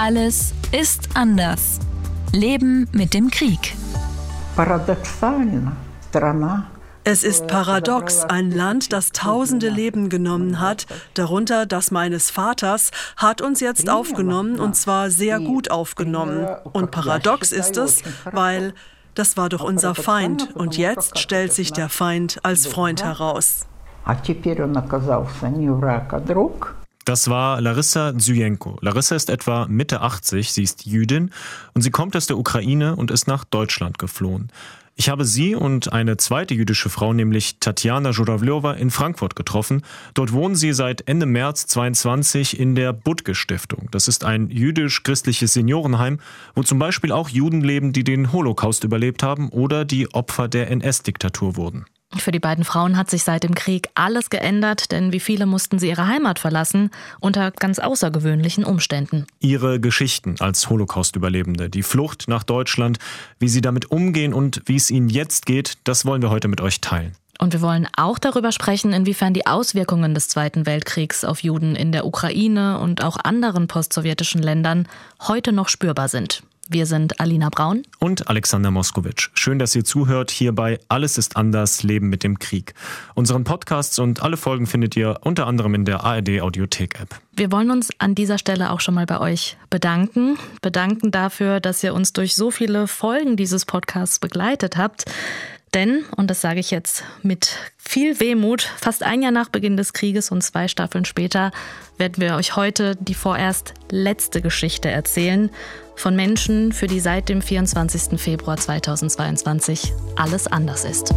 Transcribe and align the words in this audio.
Alles 0.00 0.54
ist 0.70 1.08
anders. 1.14 1.80
Leben 2.32 2.88
mit 2.92 3.14
dem 3.14 3.32
Krieg. 3.32 3.74
Es 7.02 7.24
ist 7.24 7.48
paradox, 7.48 8.22
ein 8.22 8.52
Land, 8.52 8.92
das 8.92 9.10
tausende 9.10 9.68
Leben 9.68 10.08
genommen 10.08 10.60
hat, 10.60 10.86
darunter 11.14 11.66
das 11.66 11.90
meines 11.90 12.30
Vaters, 12.30 12.92
hat 13.16 13.40
uns 13.40 13.58
jetzt 13.58 13.90
aufgenommen 13.90 14.60
und 14.60 14.76
zwar 14.76 15.10
sehr 15.10 15.40
gut 15.40 15.72
aufgenommen. 15.72 16.46
Und 16.72 16.92
paradox 16.92 17.50
ist 17.50 17.76
es, 17.76 18.04
weil 18.30 18.74
das 19.16 19.36
war 19.36 19.48
doch 19.48 19.64
unser 19.64 19.96
Feind 19.96 20.54
und 20.54 20.78
jetzt 20.78 21.18
stellt 21.18 21.52
sich 21.52 21.72
der 21.72 21.88
Feind 21.88 22.38
als 22.44 22.68
Freund 22.68 23.02
heraus. 23.02 23.66
Das 27.08 27.30
war 27.30 27.58
Larissa 27.62 28.18
Zyjenko. 28.18 28.76
Larissa 28.82 29.16
ist 29.16 29.30
etwa 29.30 29.66
Mitte 29.66 30.02
80, 30.02 30.52
sie 30.52 30.62
ist 30.62 30.84
Jüdin 30.84 31.30
und 31.72 31.80
sie 31.80 31.90
kommt 31.90 32.14
aus 32.14 32.26
der 32.26 32.36
Ukraine 32.36 32.96
und 32.96 33.10
ist 33.10 33.26
nach 33.26 33.44
Deutschland 33.44 33.98
geflohen. 33.98 34.52
Ich 34.94 35.08
habe 35.08 35.24
sie 35.24 35.54
und 35.54 35.90
eine 35.90 36.18
zweite 36.18 36.52
jüdische 36.52 36.90
Frau, 36.90 37.14
nämlich 37.14 37.60
Tatjana 37.60 38.12
Żurawljowa, 38.12 38.74
in 38.74 38.90
Frankfurt 38.90 39.36
getroffen. 39.36 39.84
Dort 40.12 40.34
wohnen 40.34 40.54
sie 40.54 40.74
seit 40.74 41.08
Ende 41.08 41.24
März 41.24 41.66
22 41.68 42.60
in 42.60 42.74
der 42.74 42.92
Budge 42.92 43.34
Stiftung. 43.34 43.88
Das 43.90 44.06
ist 44.06 44.24
ein 44.24 44.50
jüdisch-christliches 44.50 45.54
Seniorenheim, 45.54 46.18
wo 46.54 46.62
zum 46.62 46.78
Beispiel 46.78 47.12
auch 47.12 47.30
Juden 47.30 47.62
leben, 47.62 47.94
die 47.94 48.04
den 48.04 48.32
Holocaust 48.34 48.84
überlebt 48.84 49.22
haben 49.22 49.48
oder 49.48 49.86
die 49.86 50.12
Opfer 50.12 50.46
der 50.46 50.70
NS-Diktatur 50.70 51.56
wurden. 51.56 51.86
Für 52.16 52.32
die 52.32 52.40
beiden 52.40 52.64
Frauen 52.64 52.96
hat 52.96 53.10
sich 53.10 53.22
seit 53.22 53.42
dem 53.42 53.54
Krieg 53.54 53.90
alles 53.94 54.30
geändert, 54.30 54.92
denn 54.92 55.12
wie 55.12 55.20
viele 55.20 55.44
mussten 55.44 55.78
sie 55.78 55.88
ihre 55.88 56.06
Heimat 56.06 56.38
verlassen, 56.38 56.90
unter 57.20 57.50
ganz 57.50 57.78
außergewöhnlichen 57.78 58.64
Umständen. 58.64 59.26
Ihre 59.40 59.78
Geschichten 59.78 60.36
als 60.40 60.70
Holocaust-Überlebende, 60.70 61.68
die 61.68 61.82
Flucht 61.82 62.24
nach 62.26 62.44
Deutschland, 62.44 62.98
wie 63.38 63.48
sie 63.48 63.60
damit 63.60 63.90
umgehen 63.90 64.32
und 64.32 64.62
wie 64.64 64.76
es 64.76 64.90
ihnen 64.90 65.10
jetzt 65.10 65.44
geht, 65.44 65.74
das 65.84 66.06
wollen 66.06 66.22
wir 66.22 66.30
heute 66.30 66.48
mit 66.48 66.62
euch 66.62 66.80
teilen. 66.80 67.12
Und 67.38 67.52
wir 67.52 67.60
wollen 67.60 67.86
auch 67.96 68.18
darüber 68.18 68.52
sprechen, 68.52 68.92
inwiefern 68.92 69.32
die 69.32 69.46
Auswirkungen 69.46 70.12
des 70.14 70.28
Zweiten 70.28 70.66
Weltkriegs 70.66 71.24
auf 71.24 71.42
Juden 71.42 71.76
in 71.76 71.92
der 71.92 72.04
Ukraine 72.04 72.80
und 72.80 73.04
auch 73.04 73.16
anderen 73.16 73.68
postsowjetischen 73.68 74.42
Ländern 74.42 74.88
heute 75.20 75.52
noch 75.52 75.68
spürbar 75.68 76.08
sind. 76.08 76.42
Wir 76.70 76.84
sind 76.84 77.18
Alina 77.18 77.48
Braun 77.48 77.82
und 77.98 78.28
Alexander 78.28 78.70
Moskowitsch. 78.70 79.30
Schön, 79.32 79.58
dass 79.58 79.74
ihr 79.74 79.86
zuhört 79.86 80.30
hier 80.30 80.54
bei 80.54 80.78
Alles 80.88 81.16
ist 81.16 81.34
anders, 81.34 81.82
Leben 81.82 82.10
mit 82.10 82.22
dem 82.22 82.38
Krieg. 82.38 82.74
Unseren 83.14 83.44
Podcasts 83.44 83.98
und 83.98 84.22
alle 84.22 84.36
Folgen 84.36 84.66
findet 84.66 84.94
ihr 84.94 85.16
unter 85.22 85.46
anderem 85.46 85.74
in 85.74 85.86
der 85.86 86.04
ARD 86.04 86.42
Audiothek 86.42 87.00
App. 87.00 87.18
Wir 87.34 87.50
wollen 87.50 87.70
uns 87.70 87.88
an 87.96 88.14
dieser 88.14 88.36
Stelle 88.36 88.70
auch 88.70 88.80
schon 88.80 88.94
mal 88.94 89.06
bei 89.06 89.18
euch 89.18 89.56
bedanken. 89.70 90.36
Bedanken 90.60 91.10
dafür, 91.10 91.60
dass 91.60 91.82
ihr 91.82 91.94
uns 91.94 92.12
durch 92.12 92.34
so 92.34 92.50
viele 92.50 92.86
Folgen 92.86 93.36
dieses 93.38 93.64
Podcasts 93.64 94.18
begleitet 94.18 94.76
habt. 94.76 95.06
Denn, 95.72 96.04
und 96.16 96.28
das 96.28 96.42
sage 96.42 96.60
ich 96.60 96.70
jetzt 96.70 97.02
mit 97.22 97.56
viel 97.78 98.20
Wehmut, 98.20 98.62
fast 98.62 99.02
ein 99.02 99.22
Jahr 99.22 99.32
nach 99.32 99.48
Beginn 99.48 99.78
des 99.78 99.94
Krieges 99.94 100.30
und 100.30 100.42
zwei 100.42 100.68
Staffeln 100.68 101.06
später, 101.06 101.50
werden 101.96 102.22
wir 102.22 102.36
euch 102.36 102.56
heute 102.56 102.96
die 102.96 103.14
vorerst 103.14 103.72
letzte 103.90 104.42
Geschichte 104.42 104.90
erzählen 104.90 105.50
von 105.98 106.14
Menschen, 106.16 106.72
für 106.72 106.86
die 106.86 107.00
seit 107.00 107.28
dem 107.28 107.42
24. 107.42 108.20
Februar 108.20 108.56
2022 108.56 109.92
alles 110.16 110.46
anders 110.46 110.84
ist. 110.84 111.10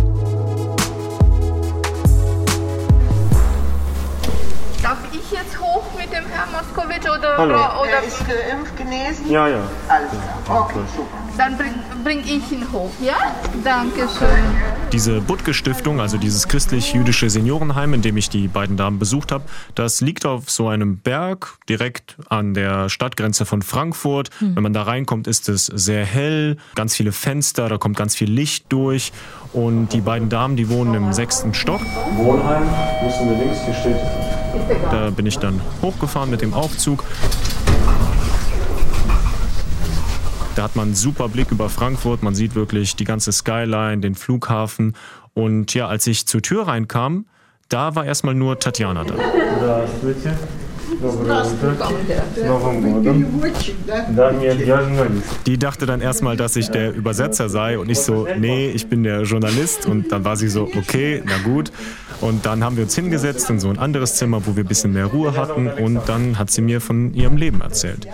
Darf 4.82 4.98
ich 5.12 5.32
jetzt 5.32 5.60
hoch 5.60 5.84
mit 5.96 6.12
dem 6.12 6.26
Herrn 6.28 6.52
Moskowitsch 6.52 7.06
oder, 7.06 7.38
Hallo. 7.38 7.56
oder 7.82 7.92
Er 7.92 8.04
ist 8.04 8.20
geimpft, 8.28 8.76
genesen? 8.78 9.30
Ja, 9.30 9.48
ja. 9.48 9.60
Alles 9.88 10.10
klar. 10.10 10.64
Okay, 10.64 10.80
super. 10.96 11.18
dann 11.38 11.58
bring, 11.58 11.74
bring 12.04 12.20
ich 12.22 12.52
ihn 12.52 12.66
hoch, 12.72 12.90
ja? 13.00 13.18
Dankeschön. 13.64 14.71
Diese 14.92 15.22
Budge 15.22 15.54
Stiftung, 15.54 16.02
also 16.02 16.18
dieses 16.18 16.50
christlich-jüdische 16.50 17.30
Seniorenheim, 17.30 17.94
in 17.94 18.02
dem 18.02 18.18
ich 18.18 18.30
die 18.30 18.50
beiden 18.50 18.76
Damen 18.76 19.00
besucht 19.00 19.32
habe, 19.32 19.46
das 19.74 20.02
liegt 20.02 20.26
auf 20.26 20.50
so 20.50 20.68
einem 20.68 20.98
Berg 20.98 21.58
direkt 21.70 22.18
an 22.28 22.54
der 22.54 22.90
Stadtgrenze 22.90 23.46
von 23.46 23.62
Frankfurt. 23.62 24.30
Mhm. 24.42 24.56
Wenn 24.58 24.64
man 24.64 24.74
da 24.74 24.84
reinkommt, 24.84 25.28
ist 25.28 25.48
es 25.48 25.68
sehr 25.68 26.06
hell, 26.06 26.58
ganz 26.76 26.94
viele 26.94 27.14
Fenster, 27.14 27.70
da 27.70 27.78
kommt 27.78 27.96
ganz 27.96 28.16
viel 28.16 28.30
Licht 28.30 28.66
durch. 28.68 29.14
Und 29.54 29.94
die 29.94 30.02
beiden 30.02 30.28
Damen, 30.28 30.58
die 30.58 30.68
wohnen 30.68 30.94
im 30.94 31.14
sechsten 31.14 31.54
Stock. 31.54 31.82
Wohnheim, 32.18 32.64
müssen 33.02 33.30
wir 33.30 33.38
links, 33.38 33.60
hier 33.64 33.74
steht. 33.74 33.98
Da 34.92 35.10
bin 35.10 35.26
ich 35.26 35.38
dann 35.38 35.62
hochgefahren 35.82 36.30
mit 36.30 36.42
dem 36.42 36.54
Aufzug. 36.54 37.06
Da 40.55 40.65
hat 40.65 40.77
man 40.77 40.87
einen 40.87 40.95
super 40.95 41.29
Blick 41.29 41.51
über 41.51 41.69
Frankfurt. 41.69 42.23
Man 42.23 42.35
sieht 42.35 42.55
wirklich 42.55 42.97
die 42.97 43.05
ganze 43.05 43.33
Skyline, 43.33 43.99
den 43.99 44.15
Flughafen. 44.15 44.95
Und 45.35 45.75
ja, 45.75 45.87
als 45.87 46.07
ich 46.07 46.27
zur 46.27 46.43
Tür 46.43 46.67
reinkam, 46.67 47.27
da 47.69 47.95
war 47.95 48.05
erstmal 48.05 48.35
nur 48.35 48.59
Tatjana 48.59 49.05
da. 49.05 49.15
Здравствуйте. 49.59 50.33
Die 55.47 55.59
dachte 55.59 55.87
dann 55.87 56.01
erstmal, 56.01 56.37
dass 56.37 56.57
ich 56.57 56.71
der 56.71 56.95
Übersetzer 56.95 57.49
sei 57.49 57.79
und 57.79 57.91
ich 57.91 57.99
so, 57.99 58.27
nee, 58.39 58.71
ich 58.71 58.89
bin 58.89 59.03
der 59.03 59.23
Journalist. 59.23 59.87
Und 59.87 60.13
dann 60.13 60.25
war 60.25 60.37
sie 60.37 60.49
so, 60.49 60.71
okay, 60.77 61.23
na 61.25 61.39
gut. 61.45 61.73
Und 62.21 62.47
dann 62.47 62.65
haben 62.65 62.77
wir 62.77 62.85
uns 62.85 62.95
hingesetzt 62.95 63.51
in 63.51 63.61
so 63.61 63.69
ein 63.69 63.79
anderes 63.79 64.15
Zimmer, 64.15 64.47
wo 64.47 64.57
wir 64.57 64.65
ein 64.65 64.69
bisschen 64.69 64.93
mehr 64.93 65.07
Ruhe 65.07 65.37
hatten. 65.37 65.69
Und 65.69 66.09
dann 66.09 66.39
hat 66.39 66.51
sie 66.51 66.63
mir 66.63 66.81
von 66.81 67.13
ihrem 67.15 67.37
Leben 67.37 67.61
erzählt. 67.61 68.07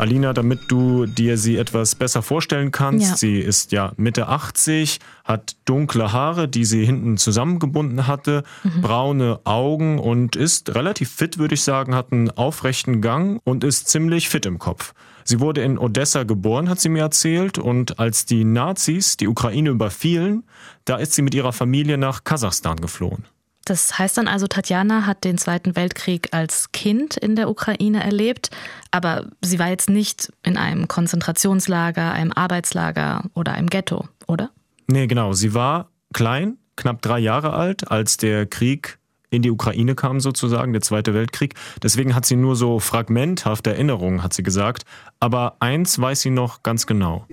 Alina, 0.00 0.32
damit 0.32 0.60
du 0.68 1.04
dir 1.04 1.36
sie 1.36 1.58
etwas 1.58 1.94
besser 1.94 2.22
vorstellen 2.22 2.70
kannst, 2.70 3.10
ja. 3.10 3.16
sie 3.16 3.38
ist 3.38 3.70
ja 3.70 3.92
Mitte 3.96 4.28
80, 4.28 4.98
hat 5.24 5.56
dunkle 5.66 6.12
Haare, 6.12 6.48
die 6.48 6.64
sie 6.64 6.84
hinten 6.86 7.18
zusammengebunden 7.18 8.06
hatte, 8.06 8.42
mhm. 8.64 8.80
braune 8.80 9.40
Augen 9.44 9.98
und 9.98 10.36
ist 10.36 10.74
relativ 10.74 11.10
fit, 11.10 11.38
würde 11.38 11.54
ich 11.54 11.62
sagen, 11.62 11.94
hat 11.94 12.12
einen 12.12 12.30
aufrechten 12.30 13.02
Gang 13.02 13.40
und 13.44 13.62
ist 13.62 13.88
ziemlich 13.88 14.30
fit 14.30 14.46
im 14.46 14.58
Kopf. 14.58 14.94
Sie 15.24 15.38
wurde 15.38 15.60
in 15.62 15.78
Odessa 15.78 16.22
geboren, 16.22 16.70
hat 16.70 16.80
sie 16.80 16.88
mir 16.88 17.02
erzählt, 17.02 17.58
und 17.58 17.98
als 17.98 18.24
die 18.24 18.44
Nazis 18.44 19.18
die 19.18 19.28
Ukraine 19.28 19.70
überfielen, 19.70 20.44
da 20.86 20.96
ist 20.96 21.12
sie 21.12 21.22
mit 21.22 21.34
ihrer 21.34 21.52
Familie 21.52 21.98
nach 21.98 22.24
Kasachstan 22.24 22.80
geflohen. 22.80 23.26
Das 23.70 24.00
heißt 24.00 24.18
dann 24.18 24.26
also, 24.26 24.48
Tatjana 24.48 25.06
hat 25.06 25.22
den 25.22 25.38
Zweiten 25.38 25.76
Weltkrieg 25.76 26.30
als 26.32 26.72
Kind 26.72 27.16
in 27.16 27.36
der 27.36 27.48
Ukraine 27.48 28.02
erlebt, 28.02 28.50
aber 28.90 29.26
sie 29.42 29.60
war 29.60 29.68
jetzt 29.68 29.88
nicht 29.88 30.32
in 30.42 30.56
einem 30.56 30.88
Konzentrationslager, 30.88 32.10
einem 32.10 32.32
Arbeitslager 32.32 33.22
oder 33.32 33.52
einem 33.52 33.70
Ghetto, 33.70 34.08
oder? 34.26 34.50
Nee, 34.88 35.06
genau. 35.06 35.34
Sie 35.34 35.54
war 35.54 35.88
klein, 36.12 36.58
knapp 36.74 37.00
drei 37.00 37.20
Jahre 37.20 37.52
alt, 37.52 37.92
als 37.92 38.16
der 38.16 38.44
Krieg 38.46 38.98
in 39.30 39.42
die 39.42 39.52
Ukraine 39.52 39.94
kam 39.94 40.18
sozusagen, 40.18 40.72
der 40.72 40.82
Zweite 40.82 41.14
Weltkrieg. 41.14 41.54
Deswegen 41.80 42.16
hat 42.16 42.26
sie 42.26 42.34
nur 42.34 42.56
so 42.56 42.80
fragmenthafte 42.80 43.70
Erinnerungen, 43.70 44.24
hat 44.24 44.34
sie 44.34 44.42
gesagt. 44.42 44.82
Aber 45.20 45.58
eins 45.60 45.96
weiß 45.96 46.22
sie 46.22 46.30
noch 46.30 46.64
ganz 46.64 46.88
genau. 46.88 47.24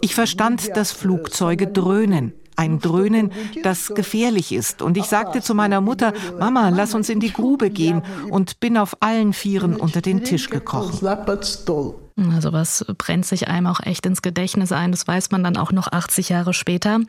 Ich 0.00 0.14
verstand, 0.16 0.76
dass 0.76 0.90
Flugzeuge 0.90 1.68
dröhnen 1.68 2.32
ein 2.56 2.78
Dröhnen, 2.78 3.32
das 3.62 3.88
gefährlich 3.94 4.52
ist. 4.52 4.82
Und 4.82 4.96
ich 4.96 5.04
sagte 5.04 5.40
zu 5.40 5.54
meiner 5.54 5.80
Mutter, 5.80 6.12
Mama, 6.38 6.68
lass 6.68 6.94
uns 6.94 7.08
in 7.08 7.20
die 7.20 7.32
Grube 7.32 7.70
gehen 7.70 8.02
und 8.30 8.60
bin 8.60 8.76
auf 8.76 8.96
allen 9.00 9.32
Vieren 9.32 9.76
unter 9.76 10.00
den 10.00 10.24
Tisch 10.24 10.50
gekrochen. 10.50 10.92
Also 12.34 12.52
was 12.52 12.84
brennt 12.98 13.24
sich 13.24 13.48
einem 13.48 13.66
auch 13.66 13.80
echt 13.80 14.04
ins 14.04 14.20
Gedächtnis 14.20 14.72
ein, 14.72 14.90
das 14.90 15.06
weiß 15.06 15.30
man 15.30 15.42
dann 15.42 15.56
auch 15.56 15.72
noch 15.72 15.90
80 15.90 16.28
Jahre 16.28 16.52
später. 16.52 17.00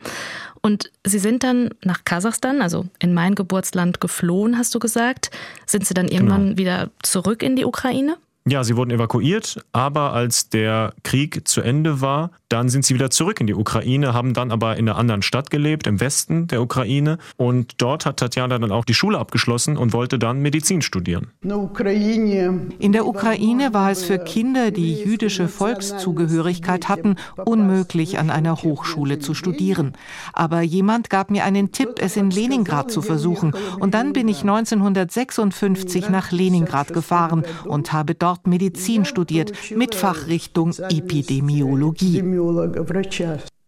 Und 0.62 0.90
Sie 1.04 1.18
sind 1.18 1.42
dann 1.42 1.70
nach 1.84 2.04
Kasachstan, 2.04 2.62
also 2.62 2.86
in 2.98 3.12
mein 3.12 3.34
Geburtsland, 3.34 4.00
geflohen, 4.00 4.56
hast 4.56 4.74
du 4.74 4.78
gesagt. 4.78 5.30
Sind 5.66 5.86
Sie 5.86 5.94
dann 5.94 6.08
irgendwann 6.08 6.44
genau. 6.44 6.56
wieder 6.56 6.90
zurück 7.02 7.42
in 7.42 7.56
die 7.56 7.64
Ukraine? 7.64 8.16
Ja, 8.44 8.64
sie 8.64 8.76
wurden 8.76 8.90
evakuiert, 8.90 9.64
aber 9.70 10.12
als 10.14 10.48
der 10.48 10.94
Krieg 11.04 11.46
zu 11.46 11.60
Ende 11.60 12.00
war, 12.00 12.32
dann 12.48 12.68
sind 12.68 12.84
sie 12.84 12.94
wieder 12.94 13.08
zurück 13.08 13.40
in 13.40 13.46
die 13.46 13.54
Ukraine, 13.54 14.14
haben 14.14 14.34
dann 14.34 14.50
aber 14.50 14.76
in 14.76 14.88
einer 14.88 14.98
anderen 14.98 15.22
Stadt 15.22 15.48
gelebt, 15.50 15.86
im 15.86 16.00
Westen 16.00 16.48
der 16.48 16.60
Ukraine. 16.60 17.18
Und 17.36 17.80
dort 17.80 18.04
hat 18.04 18.16
Tatjana 18.18 18.58
dann 18.58 18.72
auch 18.72 18.84
die 18.84 18.94
Schule 18.94 19.18
abgeschlossen 19.18 19.76
und 19.76 19.92
wollte 19.92 20.18
dann 20.18 20.40
Medizin 20.40 20.82
studieren. 20.82 21.28
In 21.40 22.92
der 22.92 23.06
Ukraine 23.06 23.72
war 23.72 23.92
es 23.92 24.04
für 24.04 24.18
Kinder, 24.18 24.72
die 24.72 24.94
jüdische 24.94 25.46
Volkszugehörigkeit 25.46 26.88
hatten, 26.88 27.16
unmöglich, 27.36 28.18
an 28.18 28.28
einer 28.28 28.56
Hochschule 28.56 29.20
zu 29.20 29.34
studieren. 29.34 29.92
Aber 30.32 30.62
jemand 30.62 31.10
gab 31.10 31.30
mir 31.30 31.44
einen 31.44 31.70
Tipp, 31.70 31.90
es 32.00 32.16
in 32.16 32.30
Leningrad 32.30 32.90
zu 32.90 33.02
versuchen. 33.02 33.54
Und 33.78 33.94
dann 33.94 34.12
bin 34.12 34.26
ich 34.26 34.40
1956 34.40 36.10
nach 36.10 36.32
Leningrad 36.32 36.92
gefahren 36.92 37.44
und 37.64 37.92
habe 37.92 38.16
dort 38.16 38.31
Medizin 38.44 39.04
studiert 39.04 39.52
mit 39.74 39.94
Fachrichtung 39.94 40.72
Epidemiologie. 40.76 42.22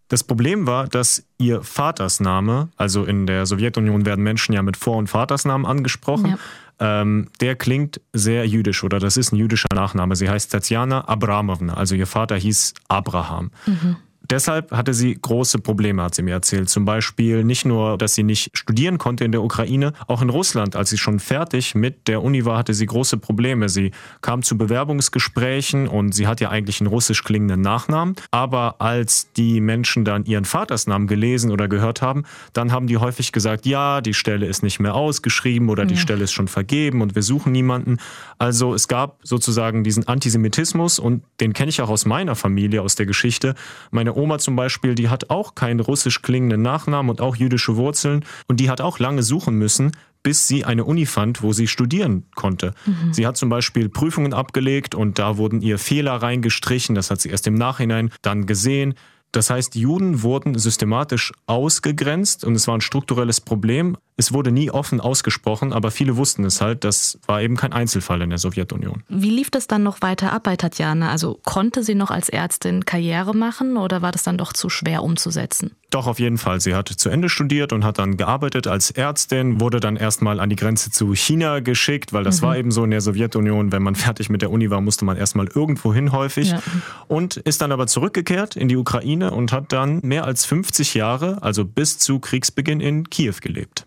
Das 0.09 0.23
Problem 0.23 0.67
war, 0.67 0.87
dass 0.87 1.27
ihr 1.39 1.63
Vatersname, 1.63 2.69
also 2.77 3.05
in 3.05 3.27
der 3.27 3.47
Sowjetunion 3.47 4.05
werden 4.05 4.23
Menschen 4.23 4.53
ja 4.53 4.63
mit 4.63 4.77
Vor- 4.77 4.99
und 4.99 5.09
Vatersnamen 5.09 5.67
angesprochen, 5.67 6.37
ja. 6.79 7.01
ähm, 7.03 7.29
der 7.41 7.57
klingt 7.57 8.01
sehr 8.13 8.47
jüdisch 8.47 8.85
oder 8.85 8.99
das 8.99 9.17
ist 9.17 9.33
ein 9.33 9.37
jüdischer 9.37 9.69
Nachname. 9.75 10.15
Sie 10.15 10.29
heißt 10.29 10.53
Tatjana 10.53 11.09
Abramovna, 11.09 11.75
also 11.75 11.95
ihr 11.95 12.07
Vater 12.07 12.37
hieß 12.37 12.75
Abraham. 12.89 13.51
Mhm. 13.67 13.97
Deshalb 14.35 14.73
hatte 14.73 14.95
sie 14.95 15.15
große 15.15 15.61
Probleme, 15.61 16.03
hat 16.03 16.17
sie 16.17 16.23
mir 16.23 16.33
erzählt. 16.33 16.69
Zum 16.69 16.85
Beispiel 16.85 17.45
nicht 17.45 17.65
nur, 17.65 17.97
dass 17.97 18.17
sie 18.17 18.25
nicht 18.25 18.51
studieren 18.53 18.99
konnte 18.99 19.25
in 19.25 19.31
der 19.31 19.45
Ukraine, 19.45 19.93
auch 20.09 20.23
in 20.23 20.29
Russland, 20.29 20.75
als 20.75 20.91
sie 20.91 20.99
schon 20.99 21.21
fertig 21.21 21.77
mit 21.77 22.09
der 22.09 22.21
Uni 22.21 22.45
war, 22.45 22.59
hatte 22.59 22.75
sie 22.75 22.85
große 22.85 23.19
Probleme. 23.19 23.69
Sie 23.69 23.93
kam 24.23 24.43
zu 24.43 24.59
Bewerbungsgesprächen 24.59 25.87
und 25.87 26.17
sie 26.17 26.27
hat 26.27 26.41
ja 26.41 26.51
eigentlich 26.51 26.81
einen 26.81 26.89
russisch 26.89 27.23
klingenden 27.23 27.61
Nachnamen. 27.61 28.17
Aber 28.33 28.81
als 28.81 29.33
die 29.35 29.61
Menschen 29.61 30.05
dann 30.05 30.25
ihren 30.25 30.47
Vatersnamen 30.47 31.07
gelesen 31.07 31.53
oder 31.53 31.69
gehört 31.69 32.03
haben, 32.03 32.25
dann 32.53 32.73
haben 32.73 32.89
die 32.89 32.97
häufig 32.97 33.31
gesagt, 33.31 33.67
ja, 33.67 34.01
die 34.01 34.15
Stelle 34.15 34.47
ist 34.47 34.65
nicht 34.65 34.81
mehr 34.81 34.97
ausgeschrieben 34.97 35.69
oder 35.69 35.87
die 35.87 35.95
ja. 35.95 36.01
Stelle 36.01 36.25
ist 36.25 36.33
schon 36.33 36.49
vergeben 36.49 37.03
und 37.03 37.15
wir 37.15 37.23
suchen 37.23 37.53
niemanden. 37.53 37.99
Also 38.39 38.75
es 38.75 38.89
gab 38.89 39.21
sozusagen 39.23 39.85
diesen 39.85 40.09
Antisemitismus 40.09 40.99
und 40.99 41.23
den 41.39 41.53
kenne 41.53 41.69
ich 41.69 41.81
auch 41.81 41.89
aus 41.89 42.05
meiner 42.05 42.35
Familie, 42.35 42.83
aus 42.83 42.97
der 42.97 43.07
Geschichte. 43.07 43.55
Meine 43.93 44.13
Oma 44.13 44.24
zum 44.39 44.57
Beispiel, 44.57 44.95
die 44.95 45.09
hat 45.09 45.31
auch 45.31 45.55
keinen 45.55 45.81
russisch 45.81 46.23
klingenden 46.23 46.63
Nachnamen 46.63 47.11
und 47.11 47.21
auch 47.21 47.37
jüdische 47.37 47.77
Wurzeln 47.77 48.25
und 48.49 48.61
die 48.61 48.71
hat 48.71 48.81
auch 48.81 48.99
lange 48.99 49.23
suchen 49.23 49.57
müssen, 49.57 49.93
bis 50.23 50.49
sie 50.49 50.65
eine 50.65 50.85
Uni 50.85 51.07
fand, 51.07 51.43
wo 51.43 51.53
sie 51.53 51.69
studieren 51.69 52.25
konnte. 52.35 52.75
Mhm. 52.87 53.13
Sie 53.13 53.27
hat 53.27 53.37
zum 53.37 53.51
Beispiel 53.51 53.89
Prüfungen 53.89 54.33
abgelegt 54.33 54.95
und 54.95 55.19
da 55.19 55.37
wurden 55.37 55.61
ihr 55.61 55.79
Fehler 55.79 56.15
reingestrichen. 56.15 56.95
Das 56.95 57.11
hat 57.11 57.21
sie 57.21 57.29
erst 57.29 57.47
im 57.47 57.55
Nachhinein 57.55 58.11
dann 58.23 58.47
gesehen. 58.47 58.95
Das 59.33 59.51
heißt, 59.51 59.75
Juden 59.75 60.23
wurden 60.23 60.57
systematisch 60.57 61.33
ausgegrenzt 61.47 62.45
und 62.45 62.55
es 62.55 62.69
war 62.69 62.77
ein 62.77 62.81
strukturelles 62.81 63.41
Problem. 63.41 63.97
Es 64.17 64.33
wurde 64.33 64.53
nie 64.53 64.71
offen 64.71 65.01
ausgesprochen, 65.01 65.73
aber 65.73 65.91
viele 65.91 66.17
wussten 66.17 66.45
es 66.45 66.61
halt. 66.61 66.85
Das 66.85 67.19
war 67.27 67.43
eben 67.43 67.57
kein 67.57 67.73
Einzelfall 67.73 68.23
in 68.23 68.31
der 68.31 68.39
Sowjetunion. 68.39 69.03
Wie 69.09 69.31
lief 69.31 69.51
das 69.51 69.67
dann 69.67 69.83
noch 69.83 70.03
weiter 70.03 70.33
ab 70.33 70.45
bei 70.45 70.55
Tatjana? 70.55 71.11
Also 71.11 71.41
konnte 71.45 71.83
sie 71.83 71.97
noch 71.97 72.13
als 72.13 72.29
Ärztin 72.29 72.85
Karriere 72.85 73.35
machen 73.35 73.77
oder 73.77 74.03
war 74.03 74.13
das 74.13 74.23
dann 74.23 74.39
doch 74.39 74.53
zu 74.53 74.69
schwer 74.69 75.03
umzusetzen? 75.03 75.73
Doch, 75.91 76.07
auf 76.07 76.21
jeden 76.21 76.39
Fall. 76.39 76.61
Sie 76.61 76.75
hat 76.75 76.89
zu 76.89 77.09
Ende 77.09 77.29
studiert 77.29 77.73
und 77.73 77.85
hat 77.85 77.99
dann 77.99 78.17
gearbeitet 78.17 78.69
als 78.69 78.93
Ärztin, 78.93 79.61
wurde 79.61 79.81
dann 79.81 79.97
erstmal 79.97 80.39
an 80.39 80.49
die 80.49 80.57
Grenze 80.57 80.91
zu 80.91 81.15
China 81.15 81.59
geschickt, 81.61 82.13
weil 82.13 82.23
das 82.23 82.41
mhm. 82.41 82.47
war 82.47 82.57
eben 82.57 82.71
so 82.71 82.85
in 82.85 82.91
der 82.91 83.01
Sowjetunion. 83.01 83.73
Wenn 83.73 83.83
man 83.83 83.95
fertig 83.97 84.31
mit 84.31 84.43
der 84.43 84.51
Uni 84.51 84.71
war, 84.71 84.81
musste 84.81 85.05
man 85.05 85.17
erstmal 85.17 85.49
irgendwo 85.49 85.93
hin 85.93 86.13
häufig. 86.13 86.51
Ja. 86.51 86.63
Und 87.09 87.37
ist 87.37 87.63
dann 87.63 87.73
aber 87.73 87.89
zurückgekehrt 87.89 88.55
in 88.55 88.69
die 88.69 88.77
Ukraine 88.77 89.33
und 89.33 89.51
hat 89.51 89.73
dann 89.73 90.01
mehr 90.03 90.25
als 90.25 90.45
50 90.47 90.95
Jahre, 90.95 91.43
also 91.43 91.65
bis 91.65 91.99
zu 91.99 92.21
Kriegsbeginn 92.21 92.81
in 92.81 93.11
Kiew 93.11 93.35
gelebt. 93.41 93.87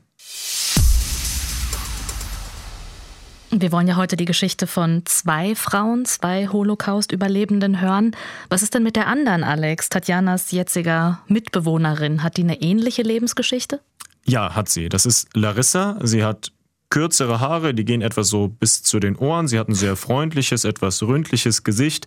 Wir 3.50 3.72
wollen 3.72 3.88
ja 3.88 3.96
heute 3.96 4.18
die 4.18 4.26
Geschichte 4.26 4.68
von 4.68 5.04
zwei 5.06 5.56
Frauen, 5.56 6.04
zwei 6.04 6.48
Holocaust-Überlebenden 6.48 7.80
hören. 7.80 8.14
Was 8.50 8.62
ist 8.62 8.74
denn 8.74 8.84
mit 8.84 8.98
der 8.98 9.08
anderen, 9.08 9.46
Alex, 9.46 9.88
Tatjanas 9.88 10.52
jetziger 10.52 11.22
Mitbewohnerin? 11.28 12.24
Hat 12.24 12.36
die 12.36 12.44
eine 12.44 12.62
ähnliche 12.62 13.04
Lebensgeschichte? 13.04 13.80
Ja, 14.26 14.54
hat 14.54 14.68
sie. 14.68 14.90
Das 14.90 15.06
ist 15.06 15.30
Larissa. 15.34 15.98
Sie 16.04 16.26
hat 16.26 16.52
kürzere 16.90 17.40
Haare, 17.40 17.74
die 17.74 17.86
gehen 17.86 18.02
etwa 18.02 18.24
so 18.24 18.50
bis 18.50 18.84
zu 18.84 19.00
den 19.00 19.16
Ohren. 19.16 19.48
Sie 19.48 19.58
hat 19.58 19.70
ein 19.70 19.76
sehr 19.76 19.96
freundliches, 19.96 20.66
etwas 20.66 21.02
ründliches 21.02 21.64
Gesicht. 21.64 22.06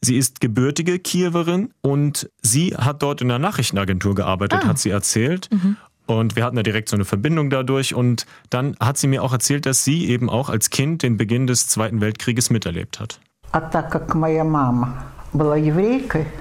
Sie 0.00 0.16
ist 0.16 0.40
gebürtige 0.40 1.00
Kiewerin 1.00 1.74
und 1.80 2.30
sie 2.40 2.76
hat 2.76 3.02
dort 3.02 3.20
in 3.20 3.28
der 3.28 3.40
Nachrichtenagentur 3.40 4.14
gearbeitet, 4.14 4.60
ah. 4.62 4.68
hat 4.68 4.78
sie 4.78 4.90
erzählt. 4.90 5.48
Mhm. 5.50 5.76
Und 6.08 6.36
wir 6.36 6.44
hatten 6.44 6.56
da 6.56 6.62
direkt 6.62 6.88
so 6.88 6.96
eine 6.96 7.04
Verbindung 7.04 7.50
dadurch. 7.50 7.94
Und 7.94 8.24
dann 8.48 8.76
hat 8.80 8.96
sie 8.96 9.06
mir 9.06 9.22
auch 9.22 9.32
erzählt, 9.32 9.66
dass 9.66 9.84
sie 9.84 10.08
eben 10.08 10.30
auch 10.30 10.48
als 10.48 10.70
Kind 10.70 11.02
den 11.02 11.18
Beginn 11.18 11.46
des 11.46 11.68
Zweiten 11.68 12.00
Weltkrieges 12.00 12.48
miterlebt 12.48 12.98
hat. 12.98 13.20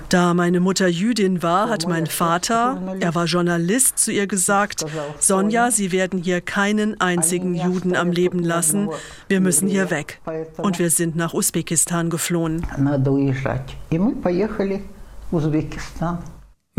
Da 0.08 0.34
meine 0.34 0.62
Mutter 0.62 0.88
Jüdin 0.88 1.44
war, 1.44 1.70
hat 1.70 1.86
mein 1.90 2.08
Vater, 2.08 2.82
er 3.02 3.14
war 3.14 3.26
Journalist, 3.26 4.00
zu 4.00 4.14
ihr 4.14 4.28
gesagt, 4.28 4.86
Sonja, 5.20 5.72
Sie 5.72 5.92
werden 5.92 6.24
hier 6.24 6.40
keinen 6.40 7.00
einzigen 7.02 7.54
Juden 7.54 7.98
am 7.98 8.12
Leben 8.12 8.40
lassen. 8.40 8.88
Wir 9.28 9.42
müssen 9.42 9.68
hier 9.68 9.92
weg. 9.92 10.22
Und 10.56 10.80
wir 10.80 10.90
sind 10.90 11.18
nach 11.18 11.34
Usbekistan 11.34 12.10
geflohen. 12.10 12.66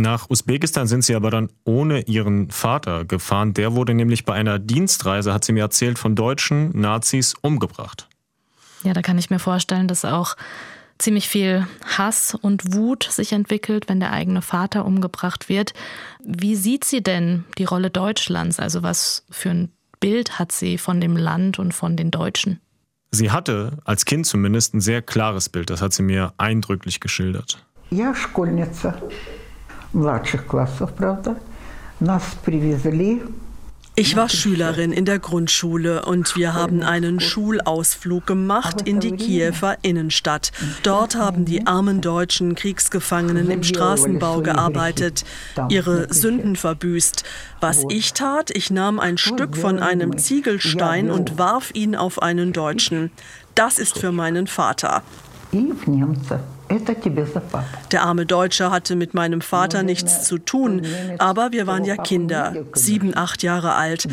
Nach 0.00 0.30
Usbekistan 0.30 0.86
sind 0.86 1.02
sie 1.02 1.16
aber 1.16 1.32
dann 1.32 1.48
ohne 1.64 2.02
ihren 2.02 2.52
Vater 2.52 3.04
gefahren. 3.04 3.52
Der 3.52 3.74
wurde 3.74 3.94
nämlich 3.94 4.24
bei 4.24 4.32
einer 4.32 4.60
Dienstreise, 4.60 5.34
hat 5.34 5.44
sie 5.44 5.52
mir 5.52 5.64
erzählt, 5.64 5.98
von 5.98 6.14
deutschen 6.14 6.70
Nazis 6.80 7.34
umgebracht. 7.40 8.08
Ja, 8.84 8.92
da 8.92 9.02
kann 9.02 9.18
ich 9.18 9.28
mir 9.28 9.40
vorstellen, 9.40 9.88
dass 9.88 10.04
auch 10.04 10.36
ziemlich 10.98 11.28
viel 11.28 11.66
Hass 11.84 12.36
und 12.40 12.74
Wut 12.74 13.08
sich 13.10 13.32
entwickelt, 13.32 13.88
wenn 13.88 13.98
der 13.98 14.12
eigene 14.12 14.40
Vater 14.40 14.84
umgebracht 14.84 15.48
wird. 15.48 15.74
Wie 16.24 16.54
sieht 16.54 16.84
sie 16.84 17.02
denn 17.02 17.42
die 17.58 17.64
Rolle 17.64 17.90
Deutschlands? 17.90 18.60
Also 18.60 18.84
was 18.84 19.24
für 19.30 19.50
ein 19.50 19.72
Bild 19.98 20.38
hat 20.38 20.52
sie 20.52 20.78
von 20.78 21.00
dem 21.00 21.16
Land 21.16 21.58
und 21.58 21.74
von 21.74 21.96
den 21.96 22.12
Deutschen? 22.12 22.60
Sie 23.10 23.32
hatte 23.32 23.78
als 23.84 24.04
Kind 24.04 24.26
zumindest 24.26 24.74
ein 24.74 24.80
sehr 24.80 25.02
klares 25.02 25.48
Bild. 25.48 25.70
Das 25.70 25.82
hat 25.82 25.92
sie 25.92 26.04
mir 26.04 26.34
eindrücklich 26.36 27.00
geschildert. 27.00 27.66
Ja, 27.90 28.14
Schulnitzer 28.14 29.02
младших 29.94 30.45
классов, 30.45 30.94
правда. 30.95 31.38
Нас 32.00 32.23
привезли 32.44 33.21
ich 33.95 34.15
war 34.15 34.27
Schülerin 34.27 34.91
in 34.91 35.05
der 35.05 35.19
Grundschule 35.19 36.03
und 36.03 36.35
wir 36.35 36.55
haben 36.55 36.81
einen 36.81 37.19
Schulausflug 37.19 38.25
gemacht 38.25 38.81
in 38.88 39.00
die 39.00 39.11
Kiewer 39.11 39.77
Innenstadt. 39.83 40.51
Dort 40.81 41.15
haben 41.15 41.45
die 41.45 41.67
armen 41.67 42.01
deutschen 42.01 42.55
Kriegsgefangenen 42.55 43.51
im 43.51 43.61
Straßenbau 43.61 44.41
gearbeitet, 44.41 45.25
ihre 45.69 46.11
Sünden 46.11 46.55
verbüßt. 46.55 47.23
Was 47.61 47.83
ich 47.88 48.13
tat, 48.13 48.50
ich 48.50 48.71
nahm 48.71 49.00
ein 49.00 49.19
Stück 49.19 49.55
von 49.55 49.77
einem 49.77 50.17
Ziegelstein 50.17 51.11
und 51.11 51.38
warf 51.38 51.69
ihn 51.75 51.95
auf 51.95 52.19
einen 52.19 52.51
Deutschen. 52.51 53.11
Das 53.53 53.77
ist 53.77 54.00
für 54.00 54.11
meinen 54.11 54.47
Vater. 54.47 55.03
der 57.92 58.02
arme 58.02 58.26
Deutsche 58.26 58.70
hatte 58.70 58.96
mit 58.96 59.14
meinem 59.14 59.40
Vater 59.40 59.82
nichts 59.82 60.24
zu 60.24 60.38
tun, 60.38 60.82
aber 61.18 61.52
wir 61.52 61.66
waren 61.66 61.84
ja 61.84 61.96
Kinder, 61.96 62.54
sieben, 62.74 63.16
acht 63.16 63.42
Jahre 63.42 63.74
alt. 63.74 64.06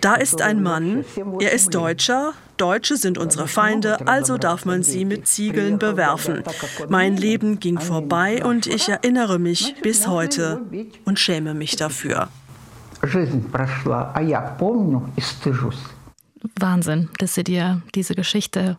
Da 0.00 0.14
ist 0.14 0.42
ein 0.42 0.62
Mann, 0.62 1.04
er 1.40 1.52
ist 1.52 1.74
Deutscher, 1.74 2.34
Deutsche 2.56 2.96
sind 2.96 3.18
unsere 3.18 3.48
Feinde, 3.48 4.06
also 4.06 4.38
darf 4.38 4.64
man 4.64 4.82
sie 4.82 5.04
mit 5.04 5.28
Ziegeln 5.28 5.78
bewerfen. 5.78 6.42
Mein 6.88 7.16
Leben 7.16 7.60
ging 7.60 7.78
vorbei 7.78 8.44
und 8.44 8.66
ich 8.66 8.88
erinnere 8.88 9.38
mich 9.38 9.74
bis 9.82 10.06
heute 10.06 10.62
und 11.04 11.18
schäme 11.18 11.54
mich 11.54 11.76
dafür. 11.76 12.28
Wahnsinn, 16.58 17.08
dass 17.18 17.34
sie 17.34 17.44
dir 17.44 17.82
diese 17.94 18.14
Geschichte 18.14 18.78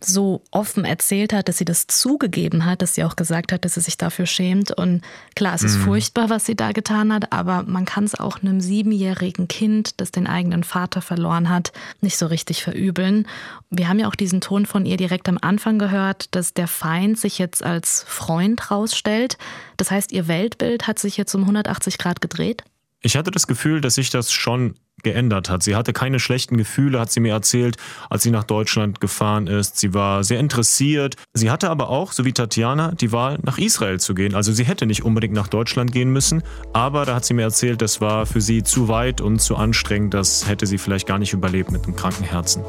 so 0.00 0.42
offen 0.50 0.84
erzählt 0.84 1.32
hat, 1.32 1.48
dass 1.48 1.58
sie 1.58 1.64
das 1.64 1.86
zugegeben 1.86 2.64
hat, 2.64 2.82
dass 2.82 2.94
sie 2.94 3.04
auch 3.04 3.16
gesagt 3.16 3.52
hat, 3.52 3.64
dass 3.64 3.74
sie 3.74 3.80
sich 3.80 3.96
dafür 3.96 4.26
schämt. 4.26 4.70
Und 4.70 5.02
klar, 5.34 5.54
es 5.54 5.62
ist 5.62 5.78
mhm. 5.78 5.84
furchtbar, 5.84 6.30
was 6.30 6.44
sie 6.44 6.54
da 6.54 6.72
getan 6.72 7.12
hat, 7.12 7.32
aber 7.32 7.62
man 7.62 7.84
kann 7.84 8.04
es 8.04 8.14
auch 8.14 8.42
einem 8.42 8.60
siebenjährigen 8.60 9.48
Kind, 9.48 10.00
das 10.00 10.10
den 10.10 10.26
eigenen 10.26 10.64
Vater 10.64 11.00
verloren 11.00 11.48
hat, 11.48 11.72
nicht 12.00 12.18
so 12.18 12.26
richtig 12.26 12.62
verübeln. 12.62 13.26
Wir 13.70 13.88
haben 13.88 13.98
ja 13.98 14.08
auch 14.08 14.14
diesen 14.14 14.40
Ton 14.40 14.66
von 14.66 14.84
ihr 14.84 14.96
direkt 14.96 15.28
am 15.28 15.38
Anfang 15.40 15.78
gehört, 15.78 16.34
dass 16.34 16.54
der 16.54 16.68
Feind 16.68 17.18
sich 17.18 17.38
jetzt 17.38 17.62
als 17.62 18.04
Freund 18.06 18.70
rausstellt. 18.70 19.38
Das 19.76 19.90
heißt, 19.90 20.12
ihr 20.12 20.28
Weltbild 20.28 20.86
hat 20.86 20.98
sich 20.98 21.16
jetzt 21.16 21.34
um 21.34 21.42
180 21.42 21.98
Grad 21.98 22.20
gedreht? 22.20 22.64
Ich 23.06 23.16
hatte 23.16 23.30
das 23.30 23.46
Gefühl, 23.46 23.80
dass 23.80 23.94
sich 23.94 24.10
das 24.10 24.32
schon 24.32 24.74
geändert 25.04 25.48
hat. 25.48 25.62
Sie 25.62 25.76
hatte 25.76 25.92
keine 25.92 26.18
schlechten 26.18 26.56
Gefühle, 26.56 26.98
hat 26.98 27.12
sie 27.12 27.20
mir 27.20 27.34
erzählt, 27.34 27.76
als 28.10 28.24
sie 28.24 28.32
nach 28.32 28.42
Deutschland 28.42 29.00
gefahren 29.00 29.46
ist. 29.46 29.78
Sie 29.78 29.94
war 29.94 30.24
sehr 30.24 30.40
interessiert. 30.40 31.14
Sie 31.32 31.48
hatte 31.52 31.70
aber 31.70 31.88
auch, 31.88 32.10
so 32.10 32.24
wie 32.24 32.32
Tatjana, 32.32 32.96
die 32.96 33.12
Wahl, 33.12 33.38
nach 33.44 33.58
Israel 33.58 34.00
zu 34.00 34.12
gehen. 34.16 34.34
Also 34.34 34.52
sie 34.52 34.64
hätte 34.64 34.86
nicht 34.86 35.04
unbedingt 35.04 35.34
nach 35.34 35.46
Deutschland 35.46 35.92
gehen 35.92 36.12
müssen, 36.12 36.42
aber 36.72 37.04
da 37.04 37.14
hat 37.14 37.24
sie 37.24 37.34
mir 37.34 37.42
erzählt, 37.42 37.80
das 37.80 38.00
war 38.00 38.26
für 38.26 38.40
sie 38.40 38.64
zu 38.64 38.88
weit 38.88 39.20
und 39.20 39.38
zu 39.38 39.54
anstrengend. 39.54 40.12
Das 40.12 40.48
hätte 40.48 40.66
sie 40.66 40.76
vielleicht 40.76 41.06
gar 41.06 41.20
nicht 41.20 41.32
überlebt 41.32 41.70
mit 41.70 41.84
einem 41.84 41.94
kranken 41.94 42.24
Herzen. 42.24 42.64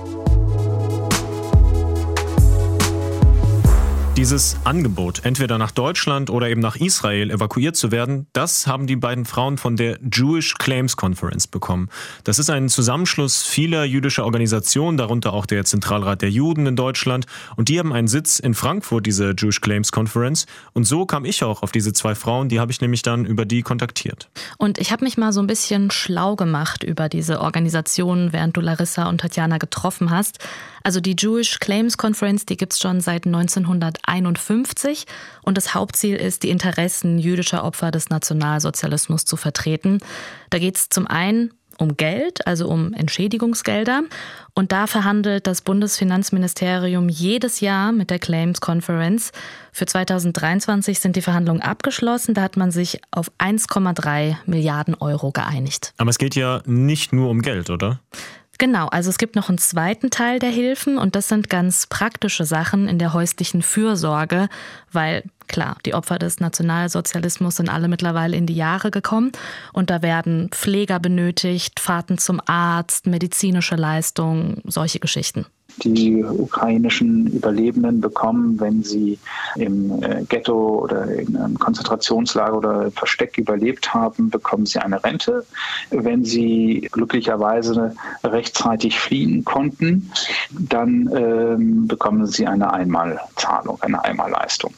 Dieses 4.17 4.57
Angebot, 4.63 5.25
entweder 5.25 5.59
nach 5.59 5.69
Deutschland 5.69 6.31
oder 6.31 6.49
eben 6.49 6.59
nach 6.59 6.75
Israel 6.75 7.29
evakuiert 7.29 7.75
zu 7.75 7.91
werden, 7.91 8.25
das 8.33 8.65
haben 8.65 8.87
die 8.87 8.95
beiden 8.95 9.25
Frauen 9.25 9.59
von 9.59 9.75
der 9.75 9.99
Jewish 10.11 10.55
Claims 10.55 10.97
Conference 10.97 11.45
bekommen. 11.45 11.89
Das 12.23 12.39
ist 12.39 12.49
ein 12.49 12.67
Zusammenschluss 12.67 13.43
vieler 13.43 13.83
jüdischer 13.83 14.25
Organisationen, 14.25 14.97
darunter 14.97 15.33
auch 15.33 15.45
der 15.45 15.65
Zentralrat 15.65 16.23
der 16.23 16.31
Juden 16.31 16.65
in 16.65 16.75
Deutschland. 16.75 17.27
Und 17.57 17.69
die 17.69 17.77
haben 17.77 17.93
einen 17.93 18.07
Sitz 18.07 18.39
in 18.39 18.55
Frankfurt, 18.55 19.05
diese 19.05 19.35
Jewish 19.37 19.61
Claims 19.61 19.91
Conference. 19.91 20.47
Und 20.73 20.85
so 20.85 21.05
kam 21.05 21.23
ich 21.23 21.43
auch 21.43 21.61
auf 21.61 21.71
diese 21.71 21.93
zwei 21.93 22.15
Frauen, 22.15 22.49
die 22.49 22.59
habe 22.59 22.71
ich 22.71 22.81
nämlich 22.81 23.03
dann 23.03 23.23
über 23.23 23.45
die 23.45 23.61
kontaktiert. 23.61 24.31
Und 24.57 24.79
ich 24.79 24.91
habe 24.91 25.05
mich 25.05 25.19
mal 25.19 25.31
so 25.31 25.41
ein 25.41 25.47
bisschen 25.47 25.91
schlau 25.91 26.35
gemacht 26.35 26.83
über 26.83 27.07
diese 27.07 27.39
Organisationen, 27.39 28.33
während 28.33 28.57
du 28.57 28.61
Larissa 28.61 29.09
und 29.09 29.21
Tatjana 29.21 29.59
getroffen 29.59 30.09
hast. 30.09 30.39
Also 30.83 31.01
die 31.01 31.15
Jewish 31.19 31.59
Claims 31.59 31.97
Conference, 31.97 32.47
die 32.47 32.57
gibt 32.57 32.73
es 32.73 32.79
schon 32.79 33.01
seit 33.01 33.25
1951 34.07 35.05
und 35.43 35.57
das 35.57 35.75
Hauptziel 35.75 36.15
ist, 36.15 36.43
die 36.43 36.49
Interessen 36.49 37.19
jüdischer 37.19 37.63
Opfer 37.63 37.91
des 37.91 38.09
Nationalsozialismus 38.09 39.25
zu 39.25 39.37
vertreten. 39.37 39.99
Da 40.49 40.59
geht 40.59 40.77
es 40.77 40.89
zum 40.89 41.07
einen 41.07 41.51
um 41.77 41.95
Geld, 41.95 42.45
also 42.47 42.67
um 42.67 42.93
Entschädigungsgelder. 42.93 44.03
Und 44.53 44.71
da 44.71 44.87
verhandelt 44.87 45.47
das 45.47 45.61
Bundesfinanzministerium 45.61 47.09
jedes 47.09 47.59
Jahr 47.59 47.91
mit 47.91 48.09
der 48.09 48.19
Claims 48.19 48.61
Conference. 48.61 49.31
Für 49.71 49.85
2023 49.85 50.99
sind 50.99 51.15
die 51.15 51.21
Verhandlungen 51.21 51.61
abgeschlossen. 51.61 52.33
Da 52.33 52.41
hat 52.41 52.57
man 52.57 52.71
sich 52.71 52.99
auf 53.11 53.31
1,3 53.37 54.35
Milliarden 54.45 54.95
Euro 54.95 55.31
geeinigt. 55.31 55.93
Aber 55.97 56.09
es 56.09 56.17
geht 56.17 56.35
ja 56.35 56.61
nicht 56.65 57.13
nur 57.13 57.29
um 57.29 57.41
Geld, 57.41 57.69
oder? 57.69 57.99
Genau, 58.59 58.87
also 58.87 59.09
es 59.09 59.19
gibt 59.19 59.35
noch 59.35 59.49
einen 59.49 59.59
zweiten 59.59 60.09
Teil 60.09 60.39
der 60.39 60.49
Hilfen 60.49 60.97
und 60.97 61.15
das 61.15 61.27
sind 61.27 61.49
ganz 61.49 61.85
praktische 61.85 62.43
Sachen 62.43 62.87
in 62.87 62.97
der 62.97 63.13
häuslichen 63.13 63.61
Fürsorge, 63.61 64.49
weil 64.91 65.23
klar, 65.47 65.77
die 65.85 65.93
Opfer 65.93 66.17
des 66.17 66.39
Nationalsozialismus 66.39 67.57
sind 67.57 67.69
alle 67.69 67.87
mittlerweile 67.87 68.35
in 68.35 68.47
die 68.47 68.55
Jahre 68.55 68.89
gekommen 68.89 69.31
und 69.73 69.91
da 69.91 70.01
werden 70.01 70.49
Pfleger 70.49 70.99
benötigt, 70.99 71.79
Fahrten 71.79 72.17
zum 72.17 72.41
Arzt, 72.47 73.05
medizinische 73.05 73.75
Leistungen, 73.75 74.61
solche 74.65 74.99
Geschichten 74.99 75.45
die 75.83 76.23
ukrainischen 76.23 77.27
Überlebenden 77.27 78.01
bekommen, 78.01 78.59
wenn 78.59 78.83
sie 78.83 79.19
im 79.55 80.01
äh, 80.03 80.23
Ghetto 80.27 80.79
oder 80.83 81.05
in 81.07 81.35
einem 81.37 81.59
Konzentrationslager 81.59 82.57
oder 82.57 82.91
Versteck 82.91 83.37
überlebt 83.37 83.93
haben, 83.93 84.29
bekommen 84.29 84.65
sie 84.65 84.79
eine 84.79 85.03
Rente. 85.03 85.45
Wenn 85.91 86.25
sie 86.25 86.87
glücklicherweise 86.91 87.95
rechtzeitig 88.23 88.99
fliehen 88.99 89.43
konnten, 89.45 90.11
dann 90.51 91.09
ähm, 91.15 91.87
bekommen 91.87 92.25
sie 92.25 92.47
eine 92.47 92.73
Einmalzahlung, 92.73 93.81
eine 93.81 94.03
Einmalleistung. 94.03 94.73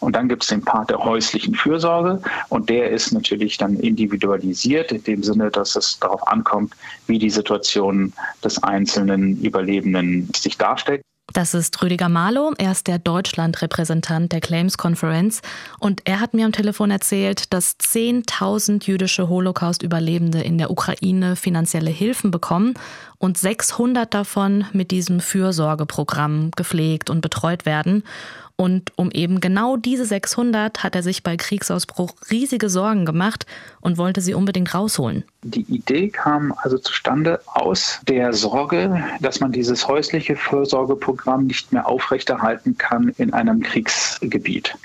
Und 0.00 0.14
dann 0.16 0.28
gibt 0.28 0.42
es 0.42 0.48
den 0.50 0.62
Part 0.62 0.90
der 0.90 0.98
häuslichen 0.98 1.54
Fürsorge 1.54 2.20
und 2.48 2.68
der 2.68 2.90
ist 2.90 3.12
natürlich 3.12 3.58
dann 3.58 3.76
individualisiert 3.76 4.92
in 4.92 5.02
dem 5.04 5.22
Sinne, 5.22 5.50
dass 5.50 5.76
es 5.76 5.98
darauf 5.98 6.26
ankommt, 6.28 6.74
wie 7.06 7.18
die 7.18 7.30
Situation 7.30 8.12
des 8.42 8.62
einzelnen 8.62 9.40
Überlebenden 9.42 10.28
sich 10.44 10.56
darstellt. 10.56 11.02
Das 11.32 11.54
ist 11.54 11.82
Rüdiger 11.82 12.08
Marlow. 12.08 12.52
Er 12.58 12.70
ist 12.70 12.86
der 12.86 12.98
Deutschland-Repräsentant 12.98 14.30
der 14.30 14.40
Claims 14.40 14.76
Conference. 14.76 15.40
Und 15.80 16.02
er 16.04 16.20
hat 16.20 16.34
mir 16.34 16.44
am 16.44 16.52
Telefon 16.52 16.90
erzählt, 16.90 17.52
dass 17.52 17.78
10.000 17.78 18.86
jüdische 18.86 19.28
Holocaust-Überlebende 19.28 20.42
in 20.42 20.58
der 20.58 20.70
Ukraine 20.70 21.34
finanzielle 21.34 21.90
Hilfen 21.90 22.30
bekommen 22.30 22.74
und 23.18 23.38
600 23.38 24.12
davon 24.12 24.66
mit 24.72 24.90
diesem 24.90 25.18
Fürsorgeprogramm 25.18 26.50
gepflegt 26.54 27.10
und 27.10 27.20
betreut 27.20 27.64
werden. 27.64 28.04
Und 28.56 28.92
um 28.96 29.10
eben 29.10 29.40
genau 29.40 29.76
diese 29.76 30.04
600 30.04 30.84
hat 30.84 30.94
er 30.94 31.02
sich 31.02 31.24
bei 31.24 31.36
Kriegsausbruch 31.36 32.14
riesige 32.30 32.68
Sorgen 32.68 33.04
gemacht 33.04 33.46
und 33.80 33.98
wollte 33.98 34.20
sie 34.20 34.32
unbedingt 34.32 34.74
rausholen. 34.74 35.24
Die 35.42 35.62
Idee 35.62 36.08
kam 36.08 36.54
also 36.58 36.78
zustande 36.78 37.40
aus 37.46 38.00
der 38.06 38.32
Sorge, 38.32 39.04
dass 39.20 39.40
man 39.40 39.50
dieses 39.50 39.88
häusliche 39.88 40.36
Fürsorgeprogramm 40.36 41.46
nicht 41.46 41.72
mehr 41.72 41.88
aufrechterhalten 41.88 42.78
kann 42.78 43.08
in 43.18 43.32
einem 43.32 43.60
Kriegsgebiet. 43.60 44.76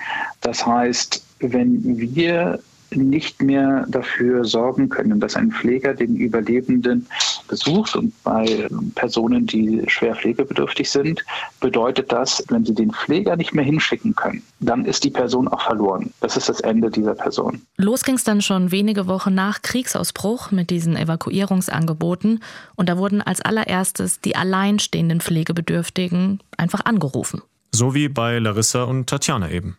Das 0.42 0.66
heißt, 0.66 1.24
wenn 1.40 2.00
wir 2.00 2.60
nicht 2.92 3.42
mehr 3.42 3.86
dafür 3.88 4.46
sorgen 4.46 4.90
können, 4.90 5.20
dass 5.20 5.36
ein 5.36 5.52
Pfleger 5.52 5.94
den 5.94 6.16
Überlebenden 6.16 7.08
besucht. 7.48 7.96
Und 7.96 8.14
bei 8.24 8.68
Personen, 8.96 9.46
die 9.46 9.84
schwer 9.88 10.16
pflegebedürftig 10.16 10.90
sind, 10.90 11.24
bedeutet 11.60 12.12
das, 12.12 12.44
wenn 12.50 12.66
sie 12.66 12.74
den 12.74 12.92
Pfleger 12.92 13.36
nicht 13.36 13.54
mehr 13.54 13.64
hinschicken 13.64 14.16
können, 14.16 14.42
dann 14.60 14.86
ist 14.86 15.04
die 15.04 15.10
Person 15.10 15.48
auch 15.48 15.62
verloren. 15.62 16.12
Das 16.22 16.38
ist 16.38 16.50
das 16.50 16.62
Ende 16.62 16.90
dieser 16.90 17.16
Person. 17.16 17.62
Los 17.78 18.04
ging 18.04 18.16
es 18.16 18.24
dann 18.24 18.42
schon 18.42 18.72
wenige 18.72 19.08
Wochen 19.08 19.34
nach 19.34 19.62
Kriegsausbruch 19.62 20.52
mit 20.52 20.70
diesen 20.70 20.96
Evakuierungsangeboten. 20.96 22.42
Und 22.76 22.90
da 22.90 22.98
wurden 22.98 23.22
als 23.22 23.42
allererstes 23.42 24.20
die 24.22 24.36
alleinstehenden 24.36 25.22
Pflegebedürftigen 25.22 26.40
einfach 26.58 26.86
angerufen. 26.86 27.42
So 27.72 27.94
wie 27.94 28.10
bei 28.10 28.40
Larissa 28.40 28.84
und 28.84 29.08
Tatjana 29.08 29.52
eben. 29.52 29.78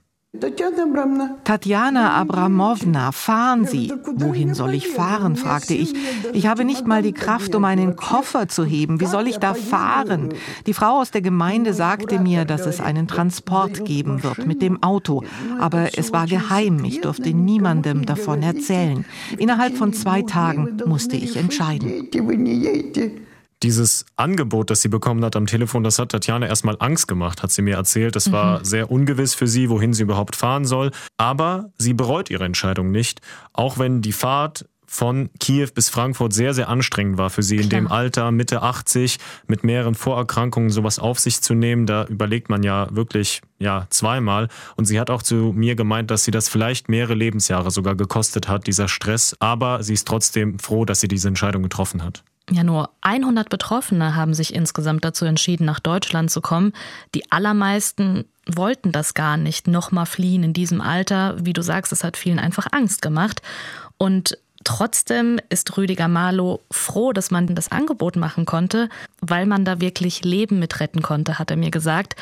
Tatjana 1.45 2.13
Abramowna, 2.13 3.11
fahren 3.11 3.67
Sie. 3.67 3.93
Wohin 4.15 4.55
soll 4.55 4.75
ich 4.75 4.87
fahren? 4.89 5.35
fragte 5.35 5.75
ich. 5.75 5.93
Ich 6.33 6.47
habe 6.47 6.65
nicht 6.65 6.87
mal 6.87 7.03
die 7.03 7.13
Kraft, 7.13 7.55
um 7.57 7.65
einen 7.65 7.97
Koffer 7.97 8.47
zu 8.47 8.65
heben. 8.65 9.01
Wie 9.01 9.07
soll 9.07 9.27
ich 9.27 9.39
da 9.39 9.55
fahren? 9.55 10.29
Die 10.67 10.73
Frau 10.73 11.01
aus 11.01 11.11
der 11.11 11.21
Gemeinde 11.21 11.75
sagte 11.75 12.21
mir, 12.21 12.45
dass 12.45 12.65
es 12.65 12.81
einen 12.81 13.09
Transport 13.09 13.85
geben 13.85 14.23
wird 14.23 14.47
mit 14.47 14.63
dem 14.63 14.83
Auto. 14.85 15.25
Aber 15.59 15.99
es 15.99 16.13
war 16.13 16.27
geheim. 16.27 16.85
Ich 16.85 17.01
durfte 17.01 17.35
niemandem 17.35 18.07
davon 18.07 18.43
erzählen. 18.43 19.05
Innerhalb 19.37 19.77
von 19.77 19.93
zwei 19.93 20.23
Tagen 20.23 20.79
musste 20.87 21.17
ich 21.17 21.37
entscheiden. 21.37 22.09
Dieses 23.63 24.07
Angebot, 24.17 24.71
das 24.71 24.81
sie 24.81 24.89
bekommen 24.89 25.23
hat 25.25 25.37
am 25.37 25.47
Telefon, 25.47 25.85
das 25.85 25.99
hat 25.99 26.11
Tatjana 26.11 26.47
erstmal 26.47 26.77
Angst 26.79 27.09
gemacht, 27.09 27.43
hat 27.43 27.51
sie 27.51 27.63
mir 27.63 27.77
erzählt. 27.77 28.17
War 28.33 28.61
mhm. 28.61 28.65
sehr 28.65 28.91
ungewiss 28.91 29.35
für 29.35 29.47
sie, 29.47 29.69
wohin 29.69 29.93
sie 29.93 30.03
überhaupt 30.03 30.37
fahren 30.37 30.65
soll. 30.65 30.91
Aber 31.19 31.71
sie 31.77 31.93
bereut 31.93 32.31
ihre 32.31 32.45
Entscheidung 32.45 32.91
nicht, 32.91 33.21
auch 33.53 33.79
wenn 33.79 34.01
die 34.01 34.13
Fahrt 34.13 34.65
von 34.91 35.31
Kiew 35.39 35.69
bis 35.73 35.89
Frankfurt 35.89 36.33
sehr, 36.33 36.53
sehr 36.53 36.69
anstrengend 36.69 37.17
war 37.17 37.31
für 37.31 37.45
sie 37.45 37.59
Klar. 37.59 37.65
in 37.65 37.71
dem 37.71 37.87
Alter, 37.93 38.33
Mitte 38.33 38.63
80, 38.63 39.19
mit 39.47 39.63
mehreren 39.63 39.95
Vorerkrankungen 39.95 40.71
sowas 40.71 40.99
auf 40.99 41.21
sich 41.21 41.43
zu 41.43 41.55
nehmen. 41.55 41.87
Da 41.87 42.07
überlegt 42.07 42.51
man 42.51 42.65
ja 42.65 42.89
wirklich, 42.91 43.41
ja, 43.61 43.87
zweimal. 43.91 44.49
Und 44.75 44.87
sie 44.87 44.99
hat 44.99 45.09
auch 45.09 45.23
zu 45.23 45.53
mir 45.55 45.77
gemeint, 45.77 46.11
dass 46.11 46.25
sie 46.25 46.33
das 46.33 46.49
vielleicht 46.49 46.89
mehrere 46.89 47.15
Lebensjahre 47.15 47.71
sogar 47.71 47.95
gekostet 47.95 48.49
hat, 48.49 48.67
dieser 48.67 48.89
Stress. 48.89 49.37
Aber 49.39 49.85
sie 49.85 49.95
ist 49.95 50.09
trotzdem 50.09 50.59
froh, 50.59 50.85
dass 50.85 50.99
sie 50.99 51.09
diese 51.09 51.29
Entscheidung 51.29 51.63
getroffen 51.63 52.03
hat. 52.03 52.25
Ja, 52.51 52.65
nur 52.65 52.91
100 53.03 53.49
Betroffene 53.49 54.17
haben 54.17 54.35
sich 54.35 54.55
insgesamt 54.55 55.05
dazu 55.05 55.25
entschieden, 55.25 55.65
nach 55.65 55.79
Deutschland 55.79 56.31
zu 56.31 56.41
kommen. 56.41 56.73
Die 57.15 57.31
allermeisten 57.31 58.25
wollten 58.47 58.91
das 58.91 59.15
gar 59.15 59.37
nicht, 59.37 59.69
nochmal 59.69 60.07
fliehen 60.07 60.43
in 60.43 60.53
diesem 60.53 60.81
Alter. 60.81 61.37
Wie 61.39 61.53
du 61.53 61.63
sagst, 61.63 61.93
es 61.93 62.03
hat 62.03 62.17
vielen 62.17 62.41
einfach 62.41 62.67
Angst 62.73 63.03
gemacht. 63.03 63.43
Und 63.99 64.37
Trotzdem 64.63 65.41
ist 65.49 65.79
Rüdiger 65.79 66.07
Marlow 66.09 66.61
froh, 66.71 67.13
dass 67.15 67.31
man 67.31 67.55
das 67.55 67.73
Angebot 67.73 68.17
machen 68.17 68.45
konnte, 68.45 68.91
weil 69.23 69.47
man 69.47 69.65
da 69.65 69.81
wirklich 69.81 70.23
Leben 70.23 70.59
mit 70.59 70.81
retten 70.81 71.01
konnte, 71.01 71.39
hat 71.39 71.51
er 71.51 71.57
mir 71.57 71.71
gesagt. 71.71 72.15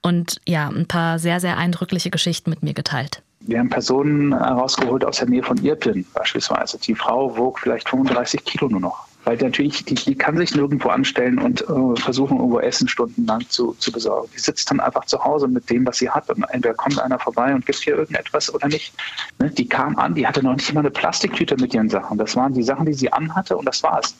Und 0.00 0.40
ja, 0.46 0.68
ein 0.68 0.86
paar 0.86 1.18
sehr, 1.18 1.38
sehr 1.38 1.58
eindrückliche 1.58 2.10
Geschichten 2.10 2.48
mit 2.48 2.62
mir 2.62 2.72
geteilt. 2.72 3.22
Wir 3.40 3.58
haben 3.58 3.68
Personen 3.68 4.32
herausgeholt 4.32 5.04
aus 5.04 5.18
der 5.18 5.28
Nähe 5.28 5.42
von 5.42 5.62
Irpin 5.62 6.06
beispielsweise. 6.14 6.78
Die 6.78 6.94
Frau 6.94 7.36
wog 7.36 7.58
vielleicht 7.58 7.88
35 7.88 8.44
Kilo 8.44 8.68
nur 8.68 8.80
noch. 8.80 9.06
Weil 9.24 9.36
natürlich, 9.36 9.84
die, 9.84 9.94
die 9.94 10.14
kann 10.16 10.36
sich 10.36 10.54
nirgendwo 10.54 10.88
anstellen 10.88 11.38
und 11.38 11.62
äh, 11.62 12.00
versuchen, 12.00 12.38
irgendwo 12.38 12.58
Essen 12.58 12.88
stundenlang 12.88 13.48
zu, 13.48 13.74
zu 13.78 13.92
besorgen. 13.92 14.28
Die 14.34 14.40
sitzt 14.40 14.70
dann 14.70 14.80
einfach 14.80 15.04
zu 15.04 15.22
Hause 15.22 15.46
mit 15.46 15.70
dem, 15.70 15.86
was 15.86 15.98
sie 15.98 16.10
hat. 16.10 16.28
Und 16.28 16.42
entweder 16.50 16.74
kommt 16.74 16.98
einer 16.98 17.18
vorbei 17.18 17.54
und 17.54 17.64
gibt 17.64 17.78
hier 17.78 17.96
irgendetwas 17.96 18.52
oder 18.52 18.66
nicht. 18.68 18.92
Ne? 19.38 19.50
Die 19.50 19.68
kam 19.68 19.96
an, 19.96 20.14
die 20.14 20.26
hatte 20.26 20.42
noch 20.42 20.56
nicht 20.56 20.72
mal 20.72 20.80
eine 20.80 20.90
Plastiktüte 20.90 21.56
mit 21.56 21.72
ihren 21.72 21.88
Sachen. 21.88 22.18
Das 22.18 22.34
waren 22.34 22.52
die 22.52 22.64
Sachen, 22.64 22.86
die 22.86 22.94
sie 22.94 23.12
anhatte 23.12 23.56
und 23.56 23.66
das 23.66 23.82
war's. 23.82 24.14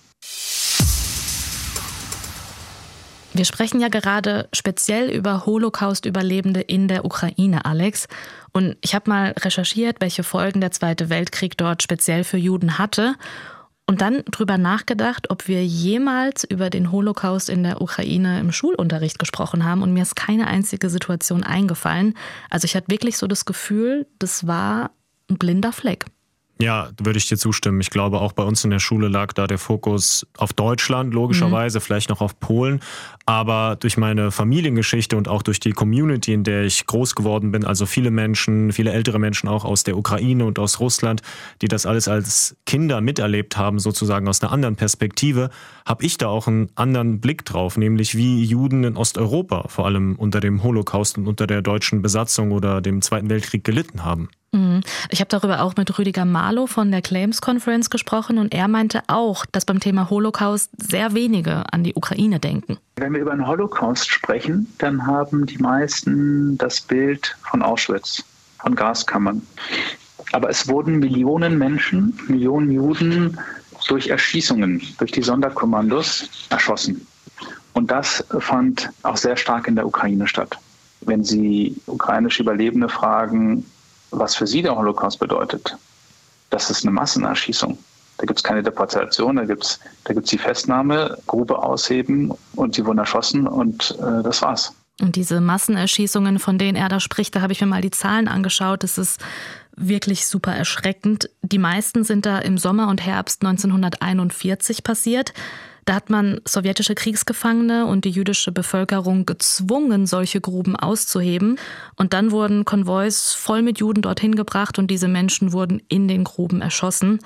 Wir 3.34 3.46
sprechen 3.46 3.80
ja 3.80 3.88
gerade 3.88 4.46
speziell 4.52 5.10
über 5.10 5.46
Holocaust-Überlebende 5.46 6.60
in 6.60 6.86
der 6.86 7.06
Ukraine, 7.06 7.64
Alex. 7.64 8.06
Und 8.52 8.76
ich 8.82 8.94
habe 8.94 9.08
mal 9.08 9.34
recherchiert, 9.38 9.96
welche 10.00 10.22
Folgen 10.22 10.60
der 10.60 10.70
Zweite 10.70 11.08
Weltkrieg 11.08 11.56
dort 11.56 11.82
speziell 11.82 12.24
für 12.24 12.36
Juden 12.36 12.78
hatte 12.78 13.14
und 13.86 14.00
dann 14.00 14.22
drüber 14.30 14.58
nachgedacht, 14.58 15.30
ob 15.30 15.48
wir 15.48 15.64
jemals 15.64 16.44
über 16.44 16.70
den 16.70 16.92
Holocaust 16.92 17.48
in 17.48 17.62
der 17.62 17.80
Ukraine 17.80 18.40
im 18.40 18.52
Schulunterricht 18.52 19.18
gesprochen 19.18 19.64
haben 19.64 19.82
und 19.82 19.92
mir 19.92 20.02
ist 20.02 20.16
keine 20.16 20.46
einzige 20.46 20.88
Situation 20.88 21.42
eingefallen. 21.42 22.14
Also 22.48 22.64
ich 22.64 22.76
hatte 22.76 22.90
wirklich 22.90 23.18
so 23.18 23.26
das 23.26 23.44
Gefühl, 23.44 24.06
das 24.18 24.46
war 24.46 24.92
ein 25.28 25.38
blinder 25.38 25.72
Fleck. 25.72 26.06
Ja, 26.60 26.90
würde 27.02 27.18
ich 27.18 27.26
dir 27.26 27.36
zustimmen. 27.36 27.80
Ich 27.80 27.90
glaube, 27.90 28.20
auch 28.20 28.32
bei 28.32 28.44
uns 28.44 28.62
in 28.62 28.70
der 28.70 28.78
Schule 28.78 29.08
lag 29.08 29.32
da 29.32 29.48
der 29.48 29.58
Fokus 29.58 30.26
auf 30.36 30.52
Deutschland, 30.52 31.12
logischerweise, 31.12 31.78
mhm. 31.78 31.82
vielleicht 31.82 32.08
noch 32.08 32.20
auf 32.20 32.38
Polen. 32.38 32.80
Aber 33.26 33.76
durch 33.78 33.96
meine 33.96 34.30
Familiengeschichte 34.30 35.16
und 35.16 35.26
auch 35.26 35.42
durch 35.42 35.58
die 35.58 35.72
Community, 35.72 36.32
in 36.32 36.44
der 36.44 36.62
ich 36.62 36.86
groß 36.86 37.14
geworden 37.14 37.50
bin, 37.50 37.64
also 37.64 37.86
viele 37.86 38.10
Menschen, 38.10 38.72
viele 38.72 38.92
ältere 38.92 39.18
Menschen 39.18 39.48
auch 39.48 39.64
aus 39.64 39.82
der 39.82 39.96
Ukraine 39.96 40.44
und 40.44 40.58
aus 40.58 40.78
Russland, 40.78 41.22
die 41.62 41.68
das 41.68 41.84
alles 41.84 42.06
als 42.06 42.56
Kinder 42.64 43.00
miterlebt 43.00 43.56
haben, 43.56 43.80
sozusagen 43.80 44.28
aus 44.28 44.40
einer 44.40 44.52
anderen 44.52 44.76
Perspektive, 44.76 45.50
habe 45.84 46.04
ich 46.04 46.16
da 46.16 46.28
auch 46.28 46.46
einen 46.46 46.68
anderen 46.76 47.20
Blick 47.20 47.44
drauf, 47.44 47.76
nämlich 47.76 48.16
wie 48.16 48.44
Juden 48.44 48.84
in 48.84 48.96
Osteuropa 48.96 49.66
vor 49.68 49.86
allem 49.86 50.14
unter 50.16 50.40
dem 50.40 50.62
Holocaust 50.62 51.18
und 51.18 51.26
unter 51.26 51.48
der 51.48 51.62
deutschen 51.62 52.02
Besatzung 52.02 52.52
oder 52.52 52.80
dem 52.80 53.02
Zweiten 53.02 53.30
Weltkrieg 53.30 53.64
gelitten 53.64 54.04
haben. 54.04 54.28
Mhm. 54.52 54.71
Ich 55.10 55.20
habe 55.20 55.28
darüber 55.28 55.62
auch 55.62 55.74
mit 55.76 55.98
Rüdiger 55.98 56.24
Marlow 56.24 56.66
von 56.66 56.90
der 56.90 57.02
Claims 57.02 57.40
Conference 57.40 57.90
gesprochen 57.90 58.38
und 58.38 58.54
er 58.54 58.68
meinte 58.68 59.02
auch, 59.06 59.46
dass 59.52 59.64
beim 59.64 59.80
Thema 59.80 60.10
Holocaust 60.10 60.70
sehr 60.76 61.14
wenige 61.14 61.64
an 61.72 61.84
die 61.84 61.94
Ukraine 61.94 62.40
denken. 62.40 62.78
Wenn 62.96 63.12
wir 63.12 63.20
über 63.20 63.32
den 63.32 63.46
Holocaust 63.46 64.10
sprechen, 64.10 64.66
dann 64.78 65.06
haben 65.06 65.46
die 65.46 65.58
meisten 65.58 66.58
das 66.58 66.80
Bild 66.80 67.36
von 67.42 67.62
Auschwitz, 67.62 68.22
von 68.58 68.74
Gaskammern. 68.74 69.42
Aber 70.32 70.48
es 70.48 70.68
wurden 70.68 70.98
Millionen 70.98 71.58
Menschen, 71.58 72.18
Millionen 72.28 72.70
Juden 72.70 73.38
durch 73.88 74.08
Erschießungen, 74.08 74.82
durch 74.98 75.12
die 75.12 75.22
Sonderkommandos 75.22 76.48
erschossen. 76.50 77.06
Und 77.74 77.90
das 77.90 78.24
fand 78.38 78.90
auch 79.02 79.16
sehr 79.16 79.36
stark 79.36 79.66
in 79.66 79.76
der 79.76 79.86
Ukraine 79.86 80.26
statt. 80.26 80.58
Wenn 81.00 81.24
Sie 81.24 81.76
ukrainische 81.86 82.42
Überlebende 82.42 82.88
fragen, 82.88 83.64
was 84.12 84.36
für 84.36 84.46
sie 84.46 84.62
der 84.62 84.76
Holocaust 84.76 85.18
bedeutet. 85.18 85.76
Das 86.50 86.70
ist 86.70 86.84
eine 86.84 86.92
Massenerschießung. 86.92 87.78
Da 88.18 88.26
gibt 88.26 88.38
es 88.38 88.44
keine 88.44 88.62
Deportation, 88.62 89.36
da 89.36 89.44
gibt 89.44 89.64
es 89.64 89.80
da 90.04 90.14
gibt's 90.14 90.30
die 90.30 90.38
Festnahme, 90.38 91.18
Grube 91.26 91.58
ausheben 91.58 92.32
und 92.54 92.74
sie 92.74 92.86
wurden 92.86 92.98
erschossen 92.98 93.46
und 93.46 93.96
äh, 93.98 94.22
das 94.22 94.42
war's. 94.42 94.72
Und 95.00 95.16
diese 95.16 95.40
Massenerschießungen, 95.40 96.38
von 96.38 96.58
denen 96.58 96.76
er 96.76 96.88
da 96.88 97.00
spricht, 97.00 97.34
da 97.34 97.40
habe 97.40 97.52
ich 97.52 97.60
mir 97.60 97.66
mal 97.66 97.80
die 97.80 97.90
Zahlen 97.90 98.28
angeschaut. 98.28 98.84
Das 98.84 98.98
ist 98.98 99.20
wirklich 99.74 100.26
super 100.26 100.54
erschreckend. 100.54 101.30
Die 101.42 101.58
meisten 101.58 102.04
sind 102.04 102.26
da 102.26 102.38
im 102.38 102.58
Sommer 102.58 102.88
und 102.88 103.04
Herbst 103.04 103.42
1941 103.42 104.84
passiert. 104.84 105.32
Da 105.84 105.94
hat 105.94 106.10
man 106.10 106.40
sowjetische 106.46 106.94
Kriegsgefangene 106.94 107.86
und 107.86 108.04
die 108.04 108.10
jüdische 108.10 108.52
Bevölkerung 108.52 109.26
gezwungen, 109.26 110.06
solche 110.06 110.40
Gruben 110.40 110.76
auszuheben. 110.76 111.58
Und 111.96 112.12
dann 112.12 112.30
wurden 112.30 112.64
Konvois 112.64 113.34
voll 113.36 113.62
mit 113.62 113.78
Juden 113.80 114.02
dorthin 114.02 114.36
gebracht 114.36 114.78
und 114.78 114.90
diese 114.90 115.08
Menschen 115.08 115.52
wurden 115.52 115.82
in 115.88 116.06
den 116.06 116.22
Gruben 116.24 116.60
erschossen. 116.60 117.18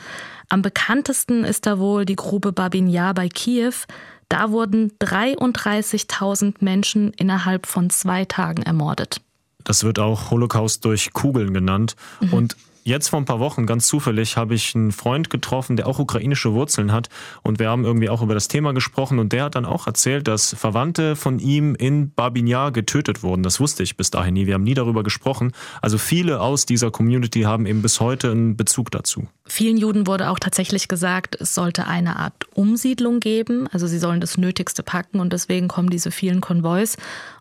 Am 0.49 0.63
bekanntesten 0.63 1.45
ist 1.45 1.67
da 1.67 1.79
wohl 1.79 2.07
die 2.07 2.17
Grube 2.17 2.53
Babin 2.53 2.89
Yar 2.89 3.13
bei 3.13 3.29
Kiew. 3.29 3.75
Da 4.29 4.51
wurden 4.51 4.93
33.000 5.01 6.57
Menschen 6.61 7.13
innerhalb 7.13 7.67
von 7.67 7.91
zwei 7.91 8.25
Tagen 8.25 8.63
ermordet. 8.63 9.21
Das 9.65 9.85
wird 9.85 9.99
auch 9.99 10.31
Holocaust 10.31 10.85
durch 10.85 11.13
Kugeln 11.13 11.53
genannt. 11.53 11.97
Mhm. 12.21 12.33
Und 12.33 12.57
Jetzt 12.87 13.09
vor 13.09 13.19
ein 13.21 13.25
paar 13.25 13.41
Wochen, 13.41 13.67
ganz 13.67 13.89
zufällig, 13.89 14.37
habe 14.37 14.55
ich 14.55 14.77
einen 14.77 14.93
Freund 14.93 15.29
getroffen, 15.29 15.75
der 15.75 15.89
auch 15.89 15.99
ukrainische 15.99 16.53
Wurzeln 16.53 16.93
hat. 16.93 17.09
Und 17.43 17.59
wir 17.59 17.69
haben 17.69 17.85
irgendwie 17.85 18.09
auch 18.09 18.23
über 18.23 18.33
das 18.33 18.47
Thema 18.47 18.75
gesprochen. 18.75 19.19
Und 19.19 19.33
der 19.33 19.43
hat 19.43 19.57
dann 19.57 19.65
auch 19.65 19.89
erzählt, 19.89 20.29
dass 20.29 20.55
Verwandte 20.55 21.17
von 21.17 21.41
ihm 21.41 21.75
in 21.75 22.13
Babinjar 22.13 22.71
getötet 22.71 23.25
wurden. 23.25 23.43
Das 23.43 23.59
wusste 23.59 23.83
ich 23.83 23.97
bis 23.97 24.13
dahin 24.13 24.35
nie. 24.35 24.47
Wir 24.47 24.55
haben 24.55 24.63
nie 24.63 24.75
darüber 24.75 25.03
gesprochen. 25.03 25.51
Also 25.83 25.99
viele 25.99 26.41
aus 26.41 26.65
dieser 26.65 26.93
Community 26.93 27.41
haben 27.41 27.67
eben 27.67 27.83
bis 27.83 27.99
heute 27.99 28.31
einen 28.31 28.57
Bezug 28.57 28.93
dazu. 28.93 29.27
Vielen 29.47 29.79
Juden 29.79 30.07
wurde 30.07 30.31
auch 30.31 30.39
tatsächlich 30.39 30.87
gesagt, 30.87 31.37
es 31.41 31.57
sollte 31.57 31.89
eine 31.89 32.21
Art 32.21 32.47
Umsiedlung 32.55 33.19
geben. 33.19 33.67
Also 33.73 33.89
sie 33.89 33.99
sollen 33.99 34.21
das 34.21 34.39
Nötigste 34.39 34.85
packen 34.85 35.19
und 35.19 35.33
deswegen 35.33 35.67
kommen 35.67 35.91
diese 35.91 36.13
vielen 36.13 36.41
Konvois. 36.41 36.97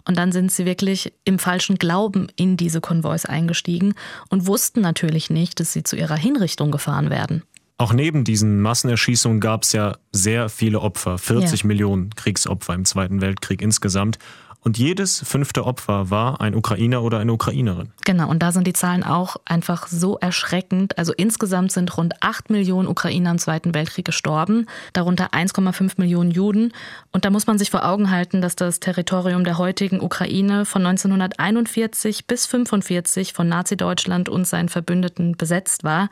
Und 0.08 0.18
dann 0.18 0.32
sind 0.32 0.52
sie 0.52 0.66
wirklich 0.66 1.14
im 1.24 1.40
falschen 1.40 1.78
Glauben 1.78 2.28
in 2.36 2.58
diese 2.58 2.82
Konvois 2.82 3.26
eingestiegen 3.28 3.96
und 4.30 4.48
wussten 4.48 4.82
natürlich 4.82 5.30
nicht, 5.30 5.60
dass 5.60 5.74
sie 5.74 5.84
zu 5.84 5.96
ihrer 5.96 6.16
Hinrichtung 6.16 6.72
gefahren 6.72 7.10
werden. 7.10 7.44
Auch 7.78 7.92
neben 7.92 8.24
diesen 8.24 8.62
Massenerschießungen 8.62 9.42
gab 9.42 9.64
es 9.64 9.74
ja 9.74 9.98
sehr 10.14 10.48
viele 10.48 10.80
Opfer, 10.80 11.18
40 11.18 11.62
ja. 11.62 11.68
Millionen 11.68 12.10
Kriegsopfer 12.12 12.74
im 12.74 12.86
Zweiten 12.86 13.20
Weltkrieg 13.20 13.62
insgesamt. 13.62 14.18
Und 14.66 14.80
jedes 14.80 15.20
fünfte 15.20 15.64
Opfer 15.64 16.10
war 16.10 16.42
ein 16.42 16.56
Ukrainer 16.56 17.04
oder 17.04 17.20
eine 17.20 17.32
Ukrainerin. 17.32 17.92
Genau, 18.04 18.28
und 18.28 18.42
da 18.42 18.52
sind 18.52 18.66
die 18.66 18.74
Zahlen 18.74 19.04
auch 19.04 19.36
einfach 19.46 19.86
so 19.86 20.18
erschreckend. 20.18 20.98
Also 20.98 21.14
insgesamt 21.14 21.72
sind 21.72 21.96
rund 21.96 22.16
8 22.22 22.50
Millionen 22.50 22.88
Ukrainer 22.88 23.30
im 23.30 23.38
Zweiten 23.38 23.76
Weltkrieg 23.76 24.06
gestorben, 24.06 24.66
darunter 24.94 25.36
1,5 25.36 25.94
Millionen 25.98 26.32
Juden. 26.32 26.74
Und 27.12 27.26
da 27.26 27.30
muss 27.30 27.46
man 27.46 27.60
sich 27.60 27.70
vor 27.70 27.86
Augen 27.86 28.10
halten, 28.10 28.42
dass 28.42 28.56
das 28.56 28.80
Territorium 28.80 29.44
der 29.44 29.60
heutigen 29.60 30.02
Ukraine 30.02 30.66
von 30.66 30.84
1941 30.84 32.26
bis 32.26 32.46
1945 32.46 33.34
von 33.34 33.48
Nazi-Deutschland 33.48 34.30
und 34.30 34.48
seinen 34.48 34.70
Verbündeten 34.70 35.38
besetzt 35.38 35.84
war. 35.84 36.10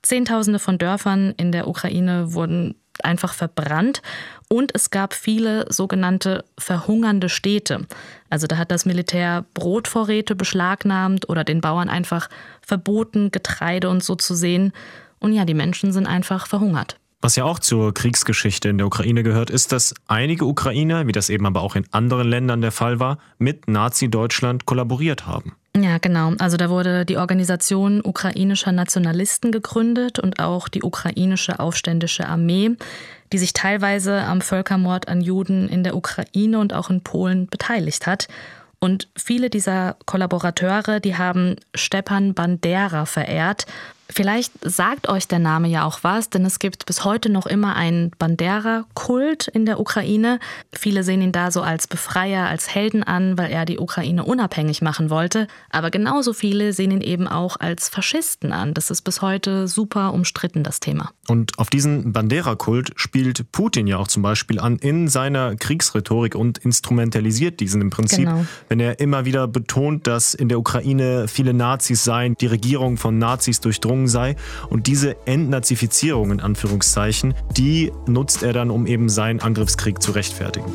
Zehntausende 0.00 0.58
von 0.58 0.78
Dörfern 0.78 1.34
in 1.36 1.52
der 1.52 1.68
Ukraine 1.68 2.32
wurden 2.32 2.76
einfach 3.04 3.34
verbrannt 3.34 4.02
und 4.48 4.74
es 4.74 4.90
gab 4.90 5.14
viele 5.14 5.66
sogenannte 5.72 6.44
verhungernde 6.58 7.28
Städte. 7.28 7.86
Also 8.30 8.46
da 8.46 8.56
hat 8.56 8.70
das 8.70 8.84
Militär 8.84 9.44
Brotvorräte 9.54 10.34
beschlagnahmt 10.34 11.28
oder 11.28 11.44
den 11.44 11.60
Bauern 11.60 11.88
einfach 11.88 12.28
verboten, 12.60 13.30
Getreide 13.30 13.88
und 13.88 14.02
so 14.02 14.16
zu 14.16 14.34
sehen. 14.34 14.72
Und 15.18 15.32
ja, 15.32 15.44
die 15.44 15.54
Menschen 15.54 15.92
sind 15.92 16.06
einfach 16.06 16.46
verhungert. 16.46 16.96
Was 17.22 17.36
ja 17.36 17.44
auch 17.44 17.58
zur 17.58 17.92
Kriegsgeschichte 17.92 18.70
in 18.70 18.78
der 18.78 18.86
Ukraine 18.86 19.22
gehört, 19.22 19.50
ist, 19.50 19.72
dass 19.72 19.94
einige 20.06 20.46
Ukrainer, 20.46 21.06
wie 21.06 21.12
das 21.12 21.28
eben 21.28 21.44
aber 21.44 21.60
auch 21.60 21.76
in 21.76 21.84
anderen 21.92 22.28
Ländern 22.28 22.62
der 22.62 22.72
Fall 22.72 22.98
war, 22.98 23.18
mit 23.38 23.68
Nazi-Deutschland 23.68 24.64
kollaboriert 24.64 25.26
haben. 25.26 25.54
Ja, 25.76 25.98
genau. 25.98 26.32
Also 26.38 26.56
da 26.56 26.68
wurde 26.68 27.04
die 27.04 27.16
Organisation 27.16 28.00
ukrainischer 28.04 28.72
Nationalisten 28.72 29.52
gegründet 29.52 30.18
und 30.18 30.40
auch 30.40 30.68
die 30.68 30.82
ukrainische 30.82 31.60
aufständische 31.60 32.26
Armee, 32.26 32.72
die 33.32 33.38
sich 33.38 33.52
teilweise 33.52 34.22
am 34.22 34.40
Völkermord 34.40 35.08
an 35.08 35.20
Juden 35.20 35.68
in 35.68 35.84
der 35.84 35.94
Ukraine 35.94 36.58
und 36.58 36.74
auch 36.74 36.90
in 36.90 37.02
Polen 37.02 37.46
beteiligt 37.46 38.06
hat. 38.08 38.26
Und 38.80 39.08
viele 39.16 39.48
dieser 39.48 39.96
Kollaborateure, 40.06 40.98
die 41.00 41.16
haben 41.16 41.56
Stepan 41.74 42.34
Bandera 42.34 43.04
verehrt 43.04 43.66
Vielleicht 44.12 44.52
sagt 44.62 45.08
euch 45.08 45.28
der 45.28 45.38
Name 45.38 45.68
ja 45.68 45.84
auch 45.84 46.00
was, 46.02 46.30
denn 46.30 46.44
es 46.44 46.58
gibt 46.58 46.86
bis 46.86 47.04
heute 47.04 47.30
noch 47.30 47.46
immer 47.46 47.76
einen 47.76 48.10
Bandera-Kult 48.18 49.48
in 49.48 49.66
der 49.66 49.80
Ukraine. 49.80 50.38
Viele 50.72 51.02
sehen 51.02 51.22
ihn 51.22 51.32
da 51.32 51.50
so 51.50 51.62
als 51.62 51.86
Befreier, 51.86 52.46
als 52.48 52.74
Helden 52.74 53.02
an, 53.02 53.38
weil 53.38 53.50
er 53.50 53.64
die 53.64 53.78
Ukraine 53.78 54.24
unabhängig 54.24 54.82
machen 54.82 55.10
wollte. 55.10 55.46
Aber 55.70 55.90
genauso 55.90 56.32
viele 56.32 56.72
sehen 56.72 56.90
ihn 56.90 57.00
eben 57.00 57.28
auch 57.28 57.58
als 57.58 57.88
Faschisten 57.88 58.52
an. 58.52 58.74
Das 58.74 58.90
ist 58.90 59.02
bis 59.02 59.22
heute 59.22 59.68
super 59.68 60.12
umstritten, 60.12 60.64
das 60.64 60.80
Thema. 60.80 61.12
Und 61.28 61.58
auf 61.58 61.70
diesen 61.70 62.12
Bandera-Kult 62.12 62.92
spielt 62.96 63.52
Putin 63.52 63.86
ja 63.86 63.98
auch 63.98 64.08
zum 64.08 64.22
Beispiel 64.22 64.58
an 64.58 64.76
in 64.76 65.08
seiner 65.08 65.54
Kriegsrhetorik 65.54 66.34
und 66.34 66.58
instrumentalisiert 66.58 67.60
diesen 67.60 67.80
im 67.80 67.90
Prinzip, 67.90 68.26
genau. 68.26 68.46
wenn 68.68 68.80
er 68.80 68.98
immer 69.00 69.24
wieder 69.24 69.46
betont, 69.46 70.06
dass 70.06 70.34
in 70.34 70.48
der 70.48 70.58
Ukraine 70.58 71.28
viele 71.28 71.54
Nazis 71.54 72.04
seien, 72.04 72.34
die 72.40 72.46
Regierung 72.46 72.96
von 72.96 73.18
Nazis 73.18 73.60
durchdrungen 73.60 73.99
gelungen 74.00 74.08
sei. 74.08 74.36
Und 74.68 74.86
diese 74.86 75.16
Entnazifizierung 75.26 76.30
in 76.30 76.40
Anführungszeichen, 76.40 77.34
die 77.56 77.92
nutzt 78.06 78.42
er 78.42 78.52
dann, 78.52 78.70
um 78.70 78.86
eben 78.86 79.08
seinen 79.08 79.40
Angriffskrieg 79.40 80.02
zu 80.02 80.12
rechtfertigen. 80.12 80.70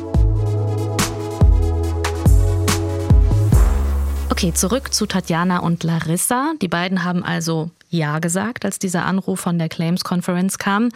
Okay, 4.28 4.52
zurück 4.52 4.92
zu 4.92 5.06
Tatjana 5.06 5.60
und 5.60 5.82
Larissa. 5.82 6.52
Die 6.60 6.68
beiden 6.68 7.04
haben 7.04 7.24
also 7.24 7.70
Ja 7.88 8.18
gesagt, 8.18 8.64
als 8.64 8.78
dieser 8.78 9.06
Anruf 9.06 9.40
von 9.40 9.58
der 9.58 9.68
Claims 9.68 10.04
Conference 10.04 10.58
kam. 10.58 10.90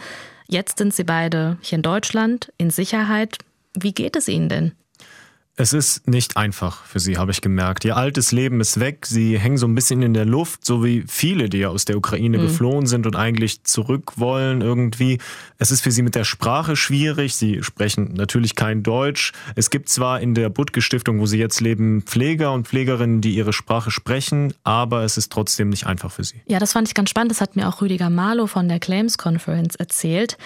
Jetzt 0.47 0.77
sind 0.77 0.93
sie 0.93 1.05
beide 1.05 1.57
hier 1.61 1.77
in 1.77 1.81
Deutschland 1.81 2.51
in 2.57 2.69
Sicherheit. 2.69 3.37
Wie 3.73 3.93
geht 3.93 4.15
es 4.15 4.27
ihnen 4.27 4.49
denn? 4.49 4.71
Es 5.61 5.73
ist 5.73 6.07
nicht 6.07 6.37
einfach 6.37 6.85
für 6.85 6.99
sie, 6.99 7.19
habe 7.19 7.29
ich 7.29 7.39
gemerkt. 7.39 7.85
Ihr 7.85 7.95
altes 7.95 8.31
Leben 8.31 8.61
ist 8.61 8.79
weg. 8.79 9.05
Sie 9.05 9.37
hängen 9.37 9.57
so 9.57 9.67
ein 9.67 9.75
bisschen 9.75 10.01
in 10.01 10.15
der 10.15 10.25
Luft, 10.25 10.65
so 10.65 10.83
wie 10.83 11.03
viele, 11.07 11.49
die 11.49 11.59
ja 11.59 11.67
aus 11.67 11.85
der 11.85 11.97
Ukraine 11.97 12.39
mhm. 12.39 12.41
geflohen 12.41 12.87
sind 12.87 13.05
und 13.05 13.15
eigentlich 13.15 13.63
zurück 13.63 14.13
wollen 14.15 14.61
irgendwie. 14.61 15.19
Es 15.59 15.69
ist 15.69 15.81
für 15.81 15.91
sie 15.91 16.01
mit 16.01 16.15
der 16.15 16.23
Sprache 16.23 16.75
schwierig. 16.75 17.35
Sie 17.35 17.61
sprechen 17.61 18.15
natürlich 18.15 18.55
kein 18.55 18.81
Deutsch. 18.81 19.33
Es 19.53 19.69
gibt 19.69 19.89
zwar 19.89 20.19
in 20.19 20.33
der 20.33 20.49
Budke 20.49 20.81
Stiftung, 20.81 21.19
wo 21.19 21.27
sie 21.27 21.37
jetzt 21.37 21.61
leben, 21.61 22.01
Pfleger 22.01 22.53
und 22.53 22.67
Pflegerinnen, 22.67 23.21
die 23.21 23.35
ihre 23.35 23.53
Sprache 23.53 23.91
sprechen, 23.91 24.55
aber 24.63 25.03
es 25.03 25.15
ist 25.17 25.31
trotzdem 25.31 25.69
nicht 25.69 25.85
einfach 25.85 26.11
für 26.11 26.23
sie. 26.23 26.41
Ja, 26.47 26.57
das 26.57 26.73
fand 26.73 26.87
ich 26.87 26.95
ganz 26.95 27.11
spannend. 27.11 27.29
Das 27.29 27.39
hat 27.39 27.55
mir 27.55 27.69
auch 27.69 27.83
Rüdiger 27.83 28.09
Marlow 28.09 28.47
von 28.47 28.67
der 28.67 28.79
Claims 28.79 29.19
Conference 29.19 29.75
erzählt. 29.75 30.39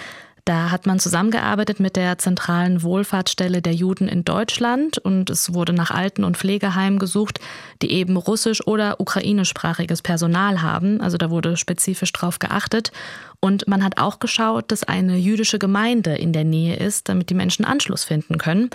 Da 0.46 0.70
hat 0.70 0.86
man 0.86 1.00
zusammengearbeitet 1.00 1.80
mit 1.80 1.96
der 1.96 2.20
zentralen 2.20 2.84
Wohlfahrtsstelle 2.84 3.64
der 3.64 3.74
Juden 3.74 4.08
in 4.08 4.24
Deutschland 4.24 5.00
und 5.00 5.32
es 5.32 5.56
wurde 5.56 5.74
nach 5.74 5.90
Alten- 5.90 6.24
und 6.24 6.38
Pflegeheimen 6.38 7.00
gesucht, 7.00 7.40
die 7.82 7.92
eben 7.92 8.16
russisch- 8.16 8.66
oder 8.68 9.00
ukrainischsprachiges 9.00 10.04
Personal 10.04 10.62
haben. 10.62 11.02
Also 11.02 11.18
da 11.18 11.32
wurde 11.32 11.58
spezifisch 11.58 12.14
drauf 12.14 12.38
geachtet. 12.38 12.92
Und 13.40 13.68
man 13.68 13.84
hat 13.84 13.98
auch 13.98 14.20
geschaut, 14.20 14.72
dass 14.72 14.84
eine 14.84 15.18
jüdische 15.18 15.58
Gemeinde 15.58 16.16
in 16.16 16.32
der 16.32 16.44
Nähe 16.44 16.76
ist, 16.76 17.10
damit 17.10 17.32
die 17.32 17.36
Menschen 17.36 17.66
Anschluss 17.66 18.04
finden 18.04 18.38
können. 18.38 18.70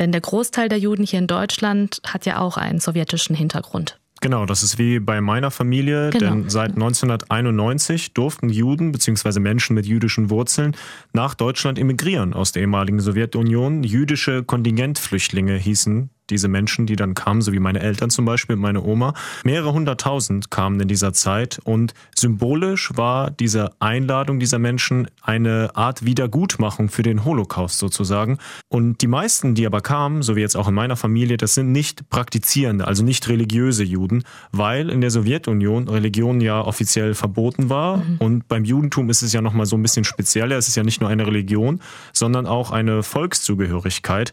Denn 0.00 0.10
der 0.10 0.20
Großteil 0.20 0.68
der 0.68 0.78
Juden 0.78 1.04
hier 1.04 1.20
in 1.20 1.28
Deutschland 1.28 2.02
hat 2.04 2.26
ja 2.26 2.40
auch 2.40 2.56
einen 2.56 2.80
sowjetischen 2.80 3.36
Hintergrund. 3.36 3.96
Genau, 4.22 4.46
das 4.46 4.62
ist 4.62 4.78
wie 4.78 5.00
bei 5.00 5.20
meiner 5.20 5.50
Familie, 5.50 6.10
genau. 6.10 6.30
denn 6.30 6.48
seit 6.48 6.74
1991 6.74 8.14
durften 8.14 8.50
Juden 8.50 8.92
bzw. 8.92 9.40
Menschen 9.40 9.74
mit 9.74 9.84
jüdischen 9.84 10.30
Wurzeln 10.30 10.76
nach 11.12 11.34
Deutschland 11.34 11.76
emigrieren 11.76 12.32
aus 12.32 12.52
der 12.52 12.62
ehemaligen 12.62 13.00
Sowjetunion. 13.00 13.82
Jüdische 13.82 14.44
Kontingentflüchtlinge 14.44 15.56
hießen 15.56 16.08
diese 16.30 16.48
Menschen, 16.48 16.86
die 16.86 16.96
dann 16.96 17.14
kamen, 17.14 17.42
so 17.42 17.52
wie 17.52 17.58
meine 17.58 17.80
Eltern 17.80 18.10
zum 18.10 18.24
Beispiel, 18.24 18.56
meine 18.56 18.82
Oma. 18.82 19.14
Mehrere 19.44 19.72
hunderttausend 19.72 20.50
kamen 20.50 20.80
in 20.80 20.88
dieser 20.88 21.12
Zeit 21.12 21.60
und 21.64 21.94
symbolisch 22.16 22.90
war 22.96 23.30
diese 23.30 23.72
Einladung 23.80 24.38
dieser 24.38 24.58
Menschen 24.58 25.08
eine 25.20 25.70
Art 25.74 26.04
Wiedergutmachung 26.04 26.88
für 26.88 27.02
den 27.02 27.24
Holocaust 27.24 27.78
sozusagen. 27.78 28.38
Und 28.68 29.02
die 29.02 29.06
meisten, 29.06 29.54
die 29.54 29.66
aber 29.66 29.80
kamen, 29.80 30.22
so 30.22 30.36
wie 30.36 30.40
jetzt 30.40 30.56
auch 30.56 30.68
in 30.68 30.74
meiner 30.74 30.96
Familie, 30.96 31.36
das 31.36 31.54
sind 31.54 31.72
nicht 31.72 32.08
praktizierende, 32.08 32.86
also 32.86 33.04
nicht 33.04 33.28
religiöse 33.28 33.84
Juden, 33.84 34.24
weil 34.52 34.90
in 34.90 35.00
der 35.00 35.10
Sowjetunion 35.10 35.88
Religion 35.88 36.40
ja 36.40 36.60
offiziell 36.60 37.14
verboten 37.14 37.68
war. 37.68 37.98
Mhm. 37.98 38.16
Und 38.18 38.48
beim 38.48 38.64
Judentum 38.64 39.10
ist 39.10 39.22
es 39.22 39.32
ja 39.32 39.40
nochmal 39.40 39.66
so 39.66 39.76
ein 39.76 39.82
bisschen 39.82 40.04
spezieller. 40.04 40.56
Es 40.56 40.68
ist 40.68 40.76
ja 40.76 40.82
nicht 40.82 41.00
nur 41.00 41.10
eine 41.10 41.26
Religion, 41.26 41.80
sondern 42.12 42.46
auch 42.46 42.70
eine 42.70 43.02
Volkszugehörigkeit. 43.02 44.32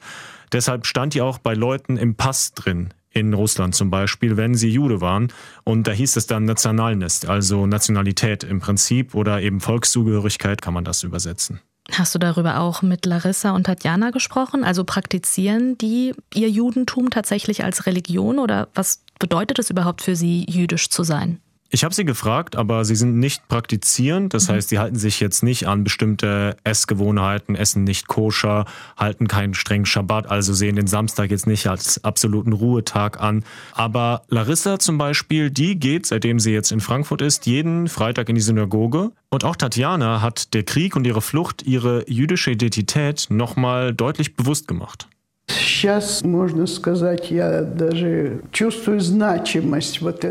Deshalb 0.52 0.86
stand 0.86 1.14
die 1.14 1.22
auch 1.22 1.38
bei 1.38 1.54
Leuten 1.54 1.98
im 1.98 2.16
Pass 2.16 2.54
drin, 2.54 2.94
in 3.12 3.34
Russland 3.34 3.76
zum 3.76 3.90
Beispiel, 3.90 4.38
wenn 4.38 4.56
sie 4.56 4.70
Jude 4.70 5.02
waren. 5.02 5.32
Und 5.64 5.88
da 5.88 5.92
hieß 5.92 6.16
es 6.16 6.28
dann 6.28 6.46
Nationalnest, 6.46 7.28
also 7.28 7.66
Nationalität 7.66 8.44
im 8.44 8.60
Prinzip 8.60 9.16
oder 9.16 9.42
eben 9.42 9.60
Volkszugehörigkeit 9.60 10.62
kann 10.62 10.74
man 10.74 10.84
das 10.84 11.04
übersetzen. 11.04 11.60
Hast 11.92 12.14
du 12.14 12.20
darüber 12.20 12.60
auch 12.60 12.82
mit 12.84 13.06
Larissa 13.06 13.52
und 13.52 13.64
Tatjana 13.64 14.12
gesprochen? 14.12 14.64
Also 14.64 14.84
praktizieren 14.84 15.78
die 15.78 16.14
ihr 16.34 16.50
Judentum 16.50 17.10
tatsächlich 17.10 17.64
als 17.64 17.88
Religion 17.88 18.38
oder 18.38 18.68
was 18.76 19.04
bedeutet 19.18 19.60
es 19.60 19.70
überhaupt 19.70 20.02
für 20.02 20.16
sie, 20.16 20.46
jüdisch 20.48 20.90
zu 20.90 21.04
sein? 21.04 21.40
Ich 21.72 21.84
habe 21.84 21.94
sie 21.94 22.04
gefragt, 22.04 22.56
aber 22.56 22.84
sie 22.84 22.96
sind 22.96 23.20
nicht 23.20 23.48
praktizierend. 23.48 24.34
Das 24.34 24.48
mhm. 24.48 24.54
heißt, 24.54 24.70
sie 24.70 24.80
halten 24.80 24.96
sich 24.96 25.20
jetzt 25.20 25.44
nicht 25.44 25.68
an 25.68 25.84
bestimmte 25.84 26.58
Essgewohnheiten, 26.64 27.56
essen 27.56 27.84
nicht 27.84 28.08
koscher, 28.08 28.66
halten 28.98 29.28
keinen 29.28 29.54
strengen 29.54 29.86
Schabbat, 29.86 30.28
also 30.28 30.54
sehen 30.54 30.78
den 30.78 30.88
Samstag 30.88 31.30
jetzt 31.30 31.46
nicht 31.46 31.68
als 31.68 32.04
absoluten 32.04 32.54
Ruhetag 32.54 33.22
an. 33.22 33.44
Aber 33.74 34.24
Larissa 34.30 34.80
zum 34.80 34.98
Beispiel, 34.98 35.52
die 35.52 35.80
geht, 35.80 36.08
seitdem 36.08 36.40
sie 36.40 36.52
jetzt 36.52 36.72
in 36.72 36.80
Frankfurt 36.80 37.22
ist, 37.22 37.46
jeden 37.46 37.88
Freitag 37.88 38.30
in 38.30 38.36
die 38.36 38.42
Synagoge. 38.42 39.12
Und 39.30 39.44
auch 39.44 39.56
Tatjana 39.56 40.24
hat 40.24 40.56
der 40.56 40.64
Krieg 40.64 40.96
und 40.96 41.06
ihre 41.06 41.22
Flucht 41.22 41.62
ihre 41.62 42.10
jüdische 42.10 42.50
Identität 42.50 43.28
nochmal 43.30 43.94
deutlich 43.94 44.36
bewusst 44.36 44.68
gemacht. 44.68 45.08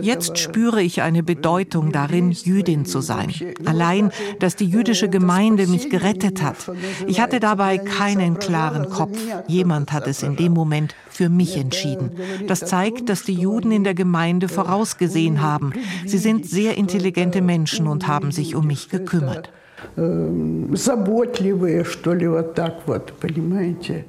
Jetzt 0.02 0.38
spüre 0.38 0.82
ich 0.82 1.02
eine 1.02 1.24
Bedeutung 1.24 1.92
darin, 1.92 2.32
Jüdin 2.32 2.86
zu 2.86 3.02
sein. 3.02 3.32
Allein, 3.66 4.12
dass 4.40 4.56
die 4.56 4.66
jüdische 4.66 5.10
Gemeinde 5.10 5.68
mich 5.68 5.90
gerettet 5.90 6.42
hat. 6.42 6.72
Ich 7.08 7.20
hatte 7.20 7.40
dabei 7.40 7.78
keinen 7.78 8.40
klaren 8.40 8.90
Kopf. 8.90 9.18
Jemand 9.48 9.92
hat 9.92 10.08
es 10.08 10.24
in 10.24 10.36
dem 10.36 10.54
Moment 10.54 10.96
für 11.10 11.30
mich 11.30 11.58
entschieden. 11.58 12.12
Das 12.48 12.62
zeigt, 12.62 13.10
dass 13.10 13.24
die 13.24 13.36
Juden 13.36 13.72
in 13.72 13.84
der 13.84 13.94
Gemeinde 13.94 14.48
vorausgesehen 14.48 15.42
haben. 15.42 15.74
Sie 16.06 16.18
sind 16.18 16.48
sehr 16.48 16.78
intelligente 16.78 17.42
Menschen 17.42 17.88
und 17.88 18.08
haben 18.08 18.32
sich 18.32 18.56
um 18.56 18.66
mich 18.68 18.90
gekümmert. 18.90 19.52
Заботливые, 19.96 21.84
что 21.84 22.14
ли, 22.14 22.26
вот 22.28 22.56
так 22.56 22.88
вот, 22.88 23.12
понимаете? 23.20 24.06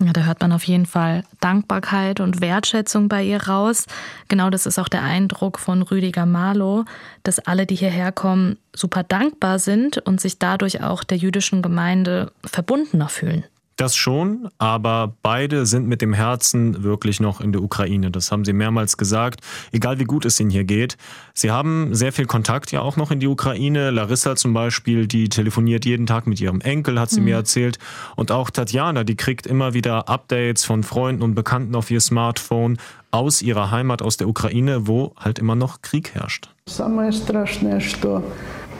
Ja, 0.00 0.12
da 0.12 0.22
hört 0.22 0.40
man 0.40 0.52
auf 0.52 0.62
jeden 0.64 0.86
Fall 0.86 1.24
Dankbarkeit 1.40 2.20
und 2.20 2.40
Wertschätzung 2.40 3.08
bei 3.08 3.24
ihr 3.24 3.48
raus. 3.48 3.86
Genau 4.28 4.48
das 4.48 4.64
ist 4.64 4.78
auch 4.78 4.88
der 4.88 5.02
Eindruck 5.02 5.58
von 5.58 5.82
Rüdiger 5.82 6.24
Marlow, 6.24 6.84
dass 7.24 7.40
alle, 7.40 7.66
die 7.66 7.74
hierher 7.74 8.12
kommen, 8.12 8.58
super 8.74 9.02
dankbar 9.02 9.58
sind 9.58 9.98
und 9.98 10.20
sich 10.20 10.38
dadurch 10.38 10.82
auch 10.82 11.02
der 11.02 11.16
jüdischen 11.16 11.62
Gemeinde 11.62 12.30
verbundener 12.44 13.08
fühlen. 13.08 13.44
Das 13.77 13.95
schon, 13.95 14.49
aber 14.59 15.15
beide 15.23 15.65
sind 15.65 15.87
mit 15.87 16.01
dem 16.03 16.13
Herzen 16.13 16.83
wirklich 16.83 17.19
noch 17.19 17.41
in 17.41 17.51
der 17.51 17.63
Ukraine. 17.63 18.11
Das 18.11 18.31
haben 18.31 18.45
sie 18.45 18.53
mehrmals 18.53 18.97
gesagt, 18.97 19.41
egal 19.71 19.99
wie 19.99 20.03
gut 20.03 20.25
es 20.25 20.39
ihnen 20.39 20.51
hier 20.51 20.63
geht. 20.63 20.95
Sie 21.33 21.49
haben 21.49 21.95
sehr 21.95 22.13
viel 22.13 22.27
Kontakt 22.27 22.71
ja 22.71 22.81
auch 22.81 22.97
noch 22.97 23.09
in 23.09 23.19
die 23.19 23.27
Ukraine. 23.27 23.89
Larissa 23.89 24.35
zum 24.35 24.53
Beispiel, 24.53 25.07
die 25.07 25.27
telefoniert 25.27 25.85
jeden 25.85 26.05
Tag 26.05 26.27
mit 26.27 26.39
ihrem 26.39 26.61
Enkel, 26.61 26.99
hat 26.99 27.09
sie 27.09 27.19
mhm. 27.19 27.25
mir 27.25 27.35
erzählt. 27.35 27.79
Und 28.15 28.31
auch 28.31 28.51
Tatjana, 28.51 29.03
die 29.03 29.15
kriegt 29.15 29.47
immer 29.47 29.73
wieder 29.73 30.07
Updates 30.07 30.65
von 30.65 30.83
Freunden 30.83 31.23
und 31.23 31.33
Bekannten 31.33 31.73
auf 31.73 31.89
ihr 31.89 32.01
Smartphone 32.01 32.77
aus 33.09 33.41
ihrer 33.41 33.71
Heimat, 33.71 34.03
aus 34.03 34.17
der 34.17 34.27
Ukraine, 34.27 34.87
wo 34.87 35.13
halt 35.17 35.39
immer 35.39 35.55
noch 35.55 35.81
Krieg 35.81 36.13
herrscht. 36.13 36.47
Самое 36.67 37.11
страшное, 37.11 37.79
что 37.79 38.23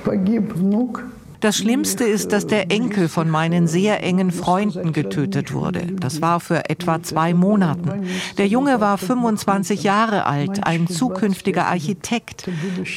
погиб 0.04 0.56
внук 0.56 1.04
das 1.41 1.57
Schlimmste 1.57 2.03
ist, 2.03 2.33
dass 2.33 2.49
der 2.49 2.71
Enkel 2.73 3.09
von 3.09 3.31
meinen 3.31 3.69
sehr 3.69 4.03
engen 4.03 4.33
Freunden 4.33 4.93
getötet 4.93 5.53
wurde. 5.53 5.87
Das 5.87 6.21
war 6.21 6.41
für 6.41 6.69
etwa 6.69 7.01
zwei 7.03 7.33
Monaten. 7.33 8.09
Der 8.39 8.49
Junge 8.49 8.81
war 8.81 8.99
25 8.99 9.85
Jahre 9.85 10.27
alt, 10.27 10.67
ein 10.67 10.89
zukünftiger 10.89 11.67
Architekt. 11.67 12.49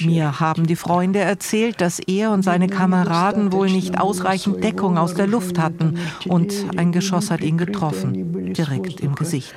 Mir 0.03 0.39
haben 0.39 0.65
die 0.65 0.75
Freunde 0.75 1.19
erzählt, 1.19 1.81
dass 1.81 1.99
er 1.99 2.31
und 2.31 2.41
seine 2.41 2.67
Kameraden 2.67 3.51
wohl 3.51 3.69
nicht 3.69 3.99
ausreichend 3.99 4.63
Deckung 4.63 4.97
aus 4.97 5.13
der 5.13 5.27
Luft 5.27 5.59
hatten 5.59 5.99
und 6.27 6.51
ein 6.77 6.91
Geschoss 6.91 7.29
hat 7.29 7.41
ihn 7.41 7.59
getroffen, 7.59 8.53
direkt 8.53 9.01
im 9.01 9.13
Gesicht. 9.13 9.53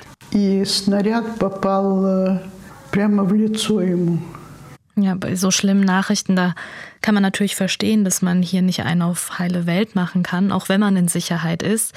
Ja, 4.97 5.13
bei 5.15 5.35
so 5.35 5.51
schlimmen 5.51 5.83
Nachrichten, 5.83 6.37
da 6.37 6.55
kann 7.04 7.14
man 7.14 7.22
natürlich 7.22 7.56
verstehen, 7.56 8.04
dass 8.04 8.22
man 8.22 8.42
hier 8.42 8.62
nicht 8.62 8.82
einen 8.82 9.02
auf 9.02 9.38
heile 9.38 9.66
Welt 9.66 9.94
machen 9.94 10.22
kann, 10.22 10.52
auch 10.52 10.68
wenn 10.68 10.80
man 10.80 10.96
in 10.96 11.08
Sicherheit 11.08 11.62
ist. 11.62 11.94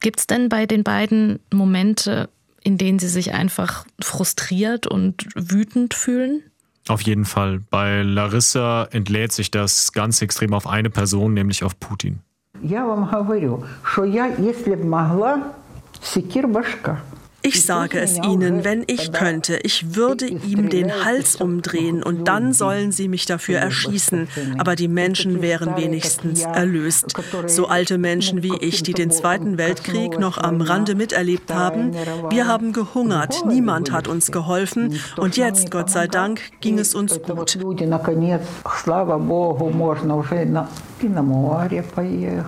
Gibt 0.00 0.20
es 0.20 0.26
denn 0.26 0.48
bei 0.48 0.66
den 0.66 0.84
beiden 0.84 1.40
Momente, 1.52 2.28
in 2.62 2.78
denen 2.78 2.98
sie 2.98 3.08
sich 3.08 3.32
einfach 3.34 3.84
frustriert 4.00 4.86
und 4.86 5.26
wütend 5.34 5.94
fühlen? 5.94 6.42
Auf 6.88 7.02
jeden 7.02 7.24
Fall. 7.24 7.60
Bei 7.70 8.02
Larissa 8.02 8.88
entlädt 8.90 9.32
sich 9.32 9.50
das 9.50 9.92
ganz 9.92 10.22
extrem 10.22 10.54
auf 10.54 10.66
eine 10.66 10.90
Person, 10.90 11.34
nämlich 11.34 11.64
auf 11.64 11.78
Putin. 11.78 12.20
Я 12.62 12.84
вам 12.86 13.08
говорю, 13.08 13.64
что 13.84 14.04
я, 14.04 14.26
если 14.26 14.74
б 14.74 14.84
могла, 14.84 15.54
секир 16.02 16.48
башка. 16.48 16.98
Ich 17.45 17.65
sage 17.65 17.99
es 17.99 18.17
Ihnen, 18.17 18.63
wenn 18.63 18.83
ich 18.87 19.11
könnte, 19.11 19.57
ich 19.63 19.95
würde 19.95 20.27
ihm 20.27 20.69
den 20.69 21.03
Hals 21.03 21.35
umdrehen 21.35 22.01
und 22.01 22.27
dann 22.27 22.53
sollen 22.53 22.93
Sie 22.93 23.09
mich 23.09 23.25
dafür 23.25 23.59
erschießen. 23.59 24.29
Aber 24.57 24.77
die 24.77 24.87
Menschen 24.87 25.41
wären 25.41 25.75
wenigstens 25.75 26.43
erlöst. 26.43 27.13
So 27.47 27.67
alte 27.67 27.97
Menschen 27.97 28.43
wie 28.43 28.55
ich, 28.61 28.81
die 28.81 28.93
den 28.93 29.11
Zweiten 29.11 29.57
Weltkrieg 29.57 30.19
noch 30.19 30.37
am 30.37 30.61
Rande 30.61 30.95
miterlebt 30.95 31.53
haben. 31.53 31.91
Wir 32.29 32.47
haben 32.47 32.71
gehungert, 32.71 33.45
niemand 33.45 33.91
hat 33.91 34.07
uns 34.07 34.31
geholfen 34.31 34.99
und 35.17 35.35
jetzt, 35.35 35.69
Gott 35.69 35.89
sei 35.89 36.07
Dank, 36.07 36.39
ging 36.61 36.79
es 36.79 36.95
uns 36.95 37.21
gut. 37.21 37.57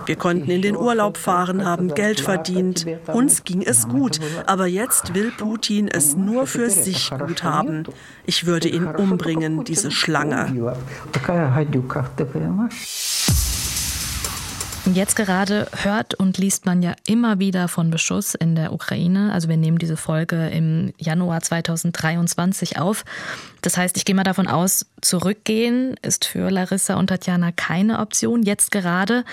Wir 0.06 0.16
konnten 0.16 0.50
in 0.50 0.62
den 0.62 0.76
Urlaub 0.76 1.16
fahren, 1.16 1.64
haben 1.64 1.94
Geld 1.94 2.20
verdient. 2.20 2.86
Uns 3.12 3.44
ging 3.44 3.62
es 3.62 3.88
gut. 3.88 4.20
Aber 4.46 4.66
jetzt 4.66 5.14
will 5.14 5.32
Putin 5.36 5.88
es 5.88 6.16
nur 6.16 6.46
für 6.46 6.70
sich 6.70 7.10
gut 7.10 7.42
haben. 7.42 7.84
Ich 8.24 8.46
würde 8.46 8.68
ihn 8.68 8.86
umbringen, 8.86 9.64
diese 9.64 9.90
Schlange. 9.90 10.52
Jetzt 14.94 15.16
gerade 15.16 15.68
hört 15.82 16.14
und 16.14 16.38
liest 16.38 16.64
man 16.64 16.80
ja 16.80 16.94
immer 17.06 17.40
wieder 17.40 17.66
von 17.66 17.90
Beschuss 17.90 18.34
in 18.34 18.54
der 18.54 18.72
Ukraine. 18.72 19.32
Also 19.32 19.48
wir 19.48 19.56
nehmen 19.56 19.78
diese 19.78 19.96
Folge 19.96 20.48
im 20.48 20.92
Januar 20.96 21.42
2023 21.42 22.78
auf. 22.78 23.04
Das 23.62 23.76
heißt, 23.76 23.96
ich 23.96 24.04
gehe 24.04 24.14
mal 24.14 24.22
davon 24.22 24.46
aus, 24.46 24.86
zurückgehen 25.00 25.96
ist 26.02 26.24
für 26.24 26.50
Larissa 26.50 26.94
und 26.94 27.08
Tatjana 27.08 27.50
keine 27.50 27.98
Option, 27.98 28.44
jetzt 28.44 28.70
gerade. 28.70 29.24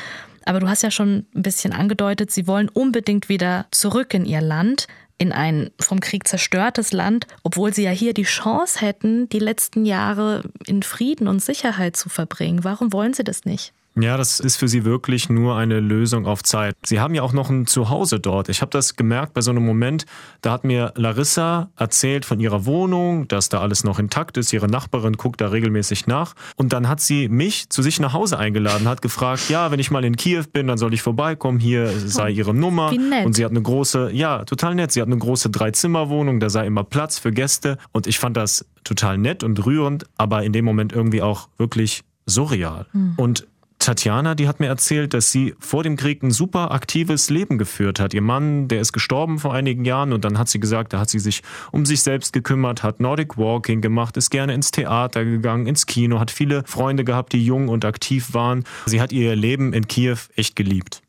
Aber 0.44 0.60
du 0.60 0.68
hast 0.68 0.82
ja 0.82 0.90
schon 0.90 1.28
ein 1.36 1.44
bisschen 1.44 1.72
angedeutet, 1.72 2.32
sie 2.32 2.48
wollen 2.48 2.68
unbedingt 2.68 3.30
wieder 3.30 3.68
zurück 3.70 4.14
in 4.16 4.26
ihr 4.26 4.42
Land, 4.42 4.88
in 5.20 5.32
ein 5.32 5.70
vom 5.80 6.00
Krieg 6.00 6.28
zerstörtes 6.28 6.92
Land, 6.92 7.28
obwohl 7.44 7.74
sie 7.74 7.84
ja 7.84 7.92
hier 7.92 8.16
die 8.16 8.24
Chance 8.24 8.82
hätten, 8.82 9.30
die 9.30 9.40
letzten 9.40 9.86
Jahre 9.86 10.44
in 10.66 10.82
Frieden 10.82 11.28
und 11.28 11.44
Sicherheit 11.44 11.96
zu 11.96 12.10
verbringen. 12.10 12.64
Warum 12.64 12.92
wollen 12.92 13.14
sie 13.14 13.24
das 13.24 13.46
nicht? 13.46 13.72
Ja, 13.96 14.18
das 14.18 14.40
ist 14.40 14.58
für 14.58 14.68
sie 14.68 14.86
wirklich 14.86 15.30
nur 15.30 15.56
eine 15.56 15.80
Lösung 15.80 16.26
auf 16.26 16.42
Zeit. 16.42 16.76
Sie 16.84 17.00
haben 17.00 17.14
ja 17.14 17.22
auch 17.22 17.34
noch 17.34 17.50
ein 17.50 17.68
Zuhause 17.68 18.20
dort. 18.20 18.50
Ich 18.50 18.62
habe 18.62 18.72
das 18.72 18.96
gemerkt 18.96 19.34
bei 19.34 19.42
so 19.42 19.52
einem 19.52 19.64
Moment, 19.64 20.06
da 20.42 20.52
hat 20.52 20.64
mir 20.64 20.94
Larissa 20.96 21.70
erzählt 21.78 22.26
von 22.26 22.40
ihrer 22.40 22.66
Wohnung, 22.66 23.28
dass 23.28 23.50
da 23.50 23.62
alles 23.62 23.84
noch 23.84 24.00
intakt 24.00 24.38
ist. 24.38 24.52
Ihre 24.52 24.68
Nachbarin 24.68 25.14
guckt 25.14 25.42
da 25.42 25.50
regelmäßig 25.50 26.08
nach. 26.08 26.34
Und 26.56 26.74
dann 26.74 26.90
hat 26.90 27.02
sie 27.02 27.30
mich 27.30 27.70
zu 27.70 27.84
sich 27.84 28.00
nach 28.00 28.14
Hause 28.14 28.40
eingeladen, 28.40 28.88
hat 28.88 29.04
gefragt, 29.04 29.50
ja, 29.50 29.70
wenn 29.70 29.80
ich 29.80 29.92
mal 29.92 30.04
in 30.04 30.16
Kiew 30.16 30.46
bin, 30.52 30.68
dann 30.68 30.80
soll 30.80 30.94
ich 30.94 31.04
vorbeikommen. 31.04 31.60
Hier 31.60 31.88
sei 31.88 32.32
ihre 32.32 32.54
Nummer. 32.54 32.92
Und 33.24 33.34
sie 33.34 33.46
hat 33.46 33.52
eine 33.52 33.62
große, 33.62 34.10
ja, 34.12 34.44
total 34.46 34.74
nett. 34.74 34.92
Sie 34.92 35.02
hat 35.02 35.08
eine 35.08 35.18
große 35.18 35.52
Dreizimmerwohnung, 35.52 36.40
da 36.40 36.50
sei 36.50 36.66
immer 36.66 36.84
Platz 36.84 37.20
für 37.20 37.32
Gäste. 37.32 37.78
Und 37.92 38.08
ich 38.08 38.18
fand 38.18 38.38
das 38.38 38.66
total 38.84 39.20
nett 39.20 39.44
und 39.44 39.64
rührend, 39.66 40.06
aber 40.18 40.44
in 40.44 40.52
dem 40.52 40.66
Moment 40.66 40.94
irgendwie 40.94 41.22
auch 41.22 41.48
wirklich 41.58 42.04
surreal. 42.26 42.88
Hm. 42.92 43.14
Und 43.18 43.48
Tatjana, 43.84 44.34
die 44.34 44.48
hat 44.48 44.62
mir 44.62 44.68
erzählt, 44.68 45.14
dass 45.14 45.30
sie 45.30 45.56
vor 45.60 45.84
dem 45.84 45.98
Krieg 45.98 46.24
ein 46.24 46.32
super 46.32 46.72
aktives 46.72 47.30
Leben 47.30 47.58
geführt 47.58 48.00
hat. 48.00 48.14
Ihr 48.14 48.22
Mann, 48.22 48.70
der 48.70 48.80
ist 48.80 48.94
gestorben 48.94 49.40
vor 49.40 49.54
einigen 49.54 49.84
Jahren 49.84 50.14
und 50.14 50.24
dann 50.24 50.38
hat 50.40 50.48
sie 50.48 50.62
gesagt, 50.62 50.94
da 50.94 51.00
hat 51.00 51.10
sie 51.10 51.20
sich 51.20 51.44
um 51.74 51.86
sich 51.86 52.02
selbst 52.02 52.32
gekümmert, 52.32 52.82
hat 52.82 53.02
Nordic 53.02 53.38
Walking 53.38 53.82
gemacht, 53.82 54.16
ist 54.16 54.30
gerne 54.30 54.54
ins 54.54 54.72
Theater 54.72 55.26
gegangen, 55.26 55.68
ins 55.68 55.86
Kino, 55.86 56.22
hat 56.22 56.32
viele 56.32 56.64
Freunde 56.66 57.04
gehabt, 57.04 57.34
die 57.34 57.46
jung 57.46 57.68
und 57.68 57.84
aktiv 57.84 58.34
waren. 58.34 58.64
Sie 58.86 59.02
hat 59.02 59.12
ihr 59.12 59.36
Leben 59.36 59.74
in 59.74 59.86
Kiew 59.86 60.18
echt 60.38 60.56
geliebt. 60.56 61.02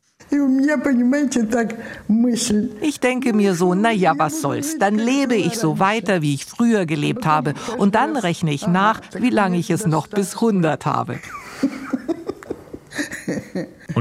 Ich 2.81 2.99
denke 2.99 3.33
mir 3.33 3.55
so, 3.55 3.73
na 3.73 3.91
ja, 3.91 4.17
was 4.17 4.41
soll's, 4.41 4.77
dann 4.79 4.95
lebe 4.95 5.35
ich 5.35 5.57
so 5.57 5.79
weiter, 5.79 6.21
wie 6.21 6.33
ich 6.33 6.43
früher 6.43 6.85
gelebt 6.85 7.25
habe 7.25 7.53
und 7.77 7.95
dann 7.95 8.17
rechne 8.17 8.51
ich 8.51 8.67
nach, 8.67 8.99
wie 9.17 9.29
lange 9.29 9.57
ich 9.57 9.69
es 9.69 9.85
noch 9.85 10.07
bis 10.07 10.35
100 10.35 10.85
habe. 10.85 11.19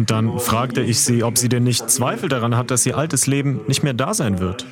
Und 0.05 0.11
dann 0.11 0.39
fragte 0.39 0.83
ich 0.83 1.01
sie, 1.01 1.25
ob 1.25 1.39
sie 1.39 1.49
denn 1.49 1.65
nicht 1.65 1.89
Zweifel 1.89 2.29
daran 2.29 2.59
hat, 2.59 2.71
dass 2.71 2.85
ihr 2.85 2.99
altes 2.99 3.27
Leben 3.27 3.63
nicht 3.69 3.83
mehr 3.83 3.95
da 3.95 4.13
sein 4.13 4.39
wird. 4.39 4.67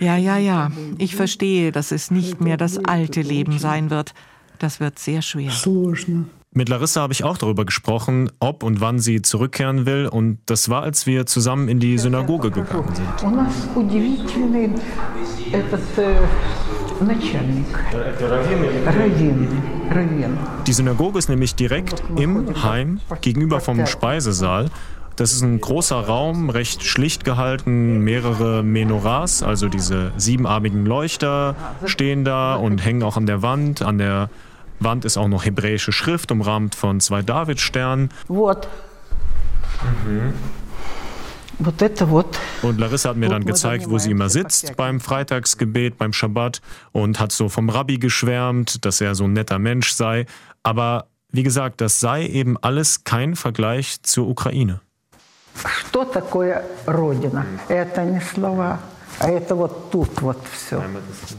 Ja, 0.00 0.16
ja, 0.16 0.38
ja. 0.38 0.72
Ich 0.98 1.14
verstehe, 1.14 1.70
dass 1.70 1.92
es 1.92 2.10
nicht 2.10 2.40
mehr 2.40 2.56
das 2.56 2.84
alte 2.84 3.20
Leben 3.20 3.60
sein 3.60 3.90
wird. 3.90 4.12
Das 4.58 4.80
wird 4.80 4.98
sehr 4.98 5.22
schwer. 5.22 5.52
Mit 6.50 6.68
Larissa 6.68 7.02
habe 7.02 7.12
ich 7.12 7.22
auch 7.22 7.38
darüber 7.38 7.64
gesprochen, 7.64 8.28
ob 8.40 8.64
und 8.64 8.80
wann 8.80 8.98
sie 8.98 9.22
zurückkehren 9.22 9.86
will. 9.86 10.08
Und 10.08 10.38
das 10.46 10.68
war, 10.68 10.82
als 10.82 11.06
wir 11.06 11.24
zusammen 11.24 11.68
in 11.68 11.78
die 11.78 11.98
Synagoge 11.98 12.50
gegangen 12.50 12.92
sind. 12.92 13.06
Die 20.66 20.72
Synagoge 20.72 21.18
ist 21.18 21.28
nämlich 21.28 21.54
direkt 21.54 22.02
im 22.16 22.62
Heim 22.62 23.00
gegenüber 23.20 23.60
vom 23.60 23.86
Speisesaal. 23.86 24.70
Das 25.16 25.32
ist 25.32 25.42
ein 25.42 25.60
großer 25.60 25.96
Raum, 25.96 26.48
recht 26.48 26.82
schlicht 26.84 27.24
gehalten, 27.24 27.98
mehrere 27.98 28.62
Menorahs, 28.62 29.42
also 29.42 29.68
diese 29.68 30.12
siebenarmigen 30.16 30.86
Leuchter, 30.86 31.54
stehen 31.84 32.24
da 32.24 32.54
und 32.54 32.84
hängen 32.84 33.02
auch 33.02 33.16
an 33.16 33.26
der 33.26 33.42
Wand. 33.42 33.82
An 33.82 33.98
der 33.98 34.30
Wand 34.80 35.04
ist 35.04 35.18
auch 35.18 35.28
noch 35.28 35.44
hebräische 35.44 35.92
Schrift, 35.92 36.32
umrahmt 36.32 36.74
von 36.74 37.00
zwei 37.00 37.22
Davidsternen. 37.22 38.08
Mhm. 40.06 40.32
Und 42.61 42.79
Larissa 42.79 43.09
hat 43.09 43.17
mir 43.17 43.29
dann 43.29 43.43
gezeigt, 43.43 43.89
wo 43.89 43.97
sie 43.97 44.11
immer 44.11 44.29
sitzt 44.29 44.75
beim 44.75 44.99
Freitagsgebet, 44.99 45.97
beim 45.97 46.13
Schabbat 46.13 46.61
und 46.91 47.19
hat 47.19 47.31
so 47.31 47.49
vom 47.49 47.69
Rabbi 47.69 47.97
geschwärmt, 47.97 48.85
dass 48.85 49.01
er 49.01 49.15
so 49.15 49.23
ein 49.23 49.33
netter 49.33 49.57
Mensch 49.57 49.91
sei. 49.91 50.25
Aber 50.61 51.07
wie 51.31 51.43
gesagt, 51.43 51.81
das 51.81 51.99
sei 51.99 52.27
eben 52.27 52.57
alles 52.61 53.03
kein 53.03 53.35
Vergleich 53.35 54.01
zur 54.03 54.27
Ukraine. 54.27 54.81
Что 55.89 56.05
такое 56.05 56.63
Родина? 56.85 57.45
Это 57.67 58.05
не 58.05 58.19
слова, 58.21 58.79
а 58.79 58.90
это 59.21 59.55
вот 59.55 59.91
тут 59.91 60.21
вот 60.21 60.37
все. 60.51 60.83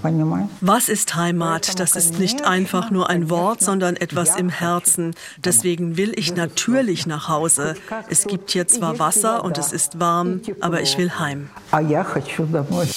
Понимаешь? 0.03 0.49
Was 0.61 0.89
ist 0.89 1.15
Heimat? 1.15 1.79
Das 1.79 1.97
ist 1.97 2.19
nicht 2.19 2.45
einfach 2.45 2.91
nur 2.91 3.09
ein 3.09 3.31
Wort, 3.31 3.61
sondern 3.61 3.97
etwas 3.97 4.37
im 4.37 4.49
Herzen. 4.49 5.15
Deswegen 5.39 5.97
will 5.97 6.13
ich 6.17 6.35
natürlich 6.35 7.07
nach 7.07 7.29
Hause. 7.29 7.75
Es 8.09 8.27
gibt 8.27 8.51
hier 8.51 8.67
zwar 8.67 8.99
Wasser 8.99 9.45
und 9.45 9.59
es 9.59 9.73
ist 9.73 10.01
warm, 10.01 10.41
aber 10.61 10.81
ich 10.81 10.99
will 10.99 11.11
heim. 11.19 11.51
А 11.71 11.81
я 11.81 12.03
хочу 12.05 12.45
домой. 12.45 12.89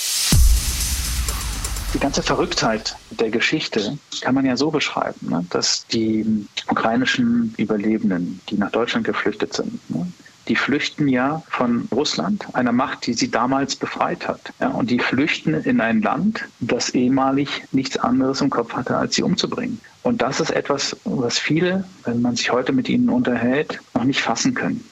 Die 1.93 1.99
ganze 1.99 2.23
Verrücktheit 2.23 2.95
der 3.10 3.30
Geschichte 3.30 3.97
kann 4.21 4.34
man 4.34 4.45
ja 4.45 4.56
so 4.56 4.71
beschreiben, 4.71 5.30
ne, 5.30 5.45
dass 5.49 5.86
die 5.88 6.47
ukrainischen 6.69 7.54
Überlebenden, 7.58 8.39
die 8.49 8.56
nach 8.58 8.71
Deutschland 8.71 9.06
geflüchtet 9.06 9.54
sind, 9.54 9.77
ne, 9.89 10.08
die 10.48 10.56
flüchten 10.56 11.09
ja 11.09 11.42
von 11.48 11.88
Russland, 11.92 12.46
einer 12.54 12.72
Macht, 12.72 13.06
die 13.06 13.14
sie 13.14 13.30
damals 13.30 13.76
befreit 13.76 14.28
hat. 14.28 14.52
Ja, 14.61 14.68
und 14.68 14.90
die 14.90 14.98
flüchten 14.98 15.54
in 15.54 15.80
ein 15.80 16.02
Land, 16.02 16.44
das 16.61 16.90
ehemalig 16.90 17.64
nichts 17.72 17.96
anderes 17.96 18.40
im 18.40 18.50
Kopf 18.50 18.74
hatte, 18.74 18.96
als 18.96 19.14
sie 19.14 19.22
umzubringen. 19.22 19.80
Und 20.02 20.22
das 20.22 20.40
ist 20.40 20.50
etwas, 20.50 20.96
was 21.04 21.38
viele, 21.38 21.85
wenn 22.04 22.22
man 22.22 22.37
sich 22.37 22.52
heute 22.52 22.72
mit 22.72 22.88
ihnen 22.88 23.09
unterhält, 23.09 23.80
noch 23.94 24.04
nicht 24.04 24.20
fassen 24.20 24.54
können. 24.54 24.85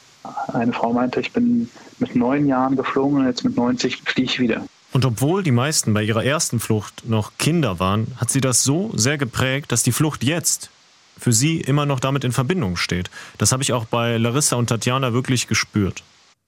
Eine 0.52 0.72
Frau 0.72 0.92
meinte, 0.92 1.20
ich 1.20 1.32
bin 1.32 1.70
mit 1.98 2.16
neun 2.16 2.46
Jahren 2.46 2.76
geflogen 2.76 3.18
und 3.18 3.26
jetzt 3.26 3.44
mit 3.44 3.56
90 3.56 4.02
fliege 4.04 4.30
ich 4.30 4.40
wieder. 4.40 4.64
Und 4.92 5.04
obwohl 5.04 5.42
die 5.42 5.50
meisten 5.50 5.92
bei 5.92 6.02
ihrer 6.02 6.24
ersten 6.24 6.60
Flucht 6.60 7.08
noch 7.08 7.32
Kinder 7.38 7.80
waren, 7.80 8.06
hat 8.16 8.30
sie 8.30 8.40
das 8.40 8.62
so 8.62 8.92
sehr 8.94 9.18
geprägt, 9.18 9.72
dass 9.72 9.82
die 9.82 9.92
Flucht 9.92 10.22
jetzt 10.22 10.70
für 11.18 11.33
sie 11.33 11.61
immer 11.61 11.87
noch 11.87 12.00
damit 12.00 12.24
in 12.24 12.33
Verbindung 12.33 12.77
steht. 12.77 13.11
Das 13.38 13.53
habe 13.53 13.62
ich 13.62 13.72
auch 13.72 13.85
bei 13.85 14.16
Larissa 14.18 14.57
und 14.57 14.68
Tatjana 14.68 15.12
wirklich 15.12 15.48
gespürt. 15.48 16.03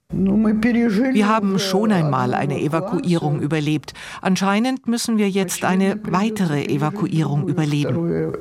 Wir 0.09 1.29
haben 1.29 1.59
schon 1.59 1.91
einmal 1.91 2.33
eine 2.33 2.61
Evakuierung 2.61 3.41
überlebt. 3.41 3.93
Anscheinend 4.23 4.87
müssen 4.87 5.19
wir 5.19 5.29
jetzt 5.29 5.65
eine 5.65 5.99
weitere 6.05 6.65
Evakuierung 6.65 7.49
überleben. 7.49 8.33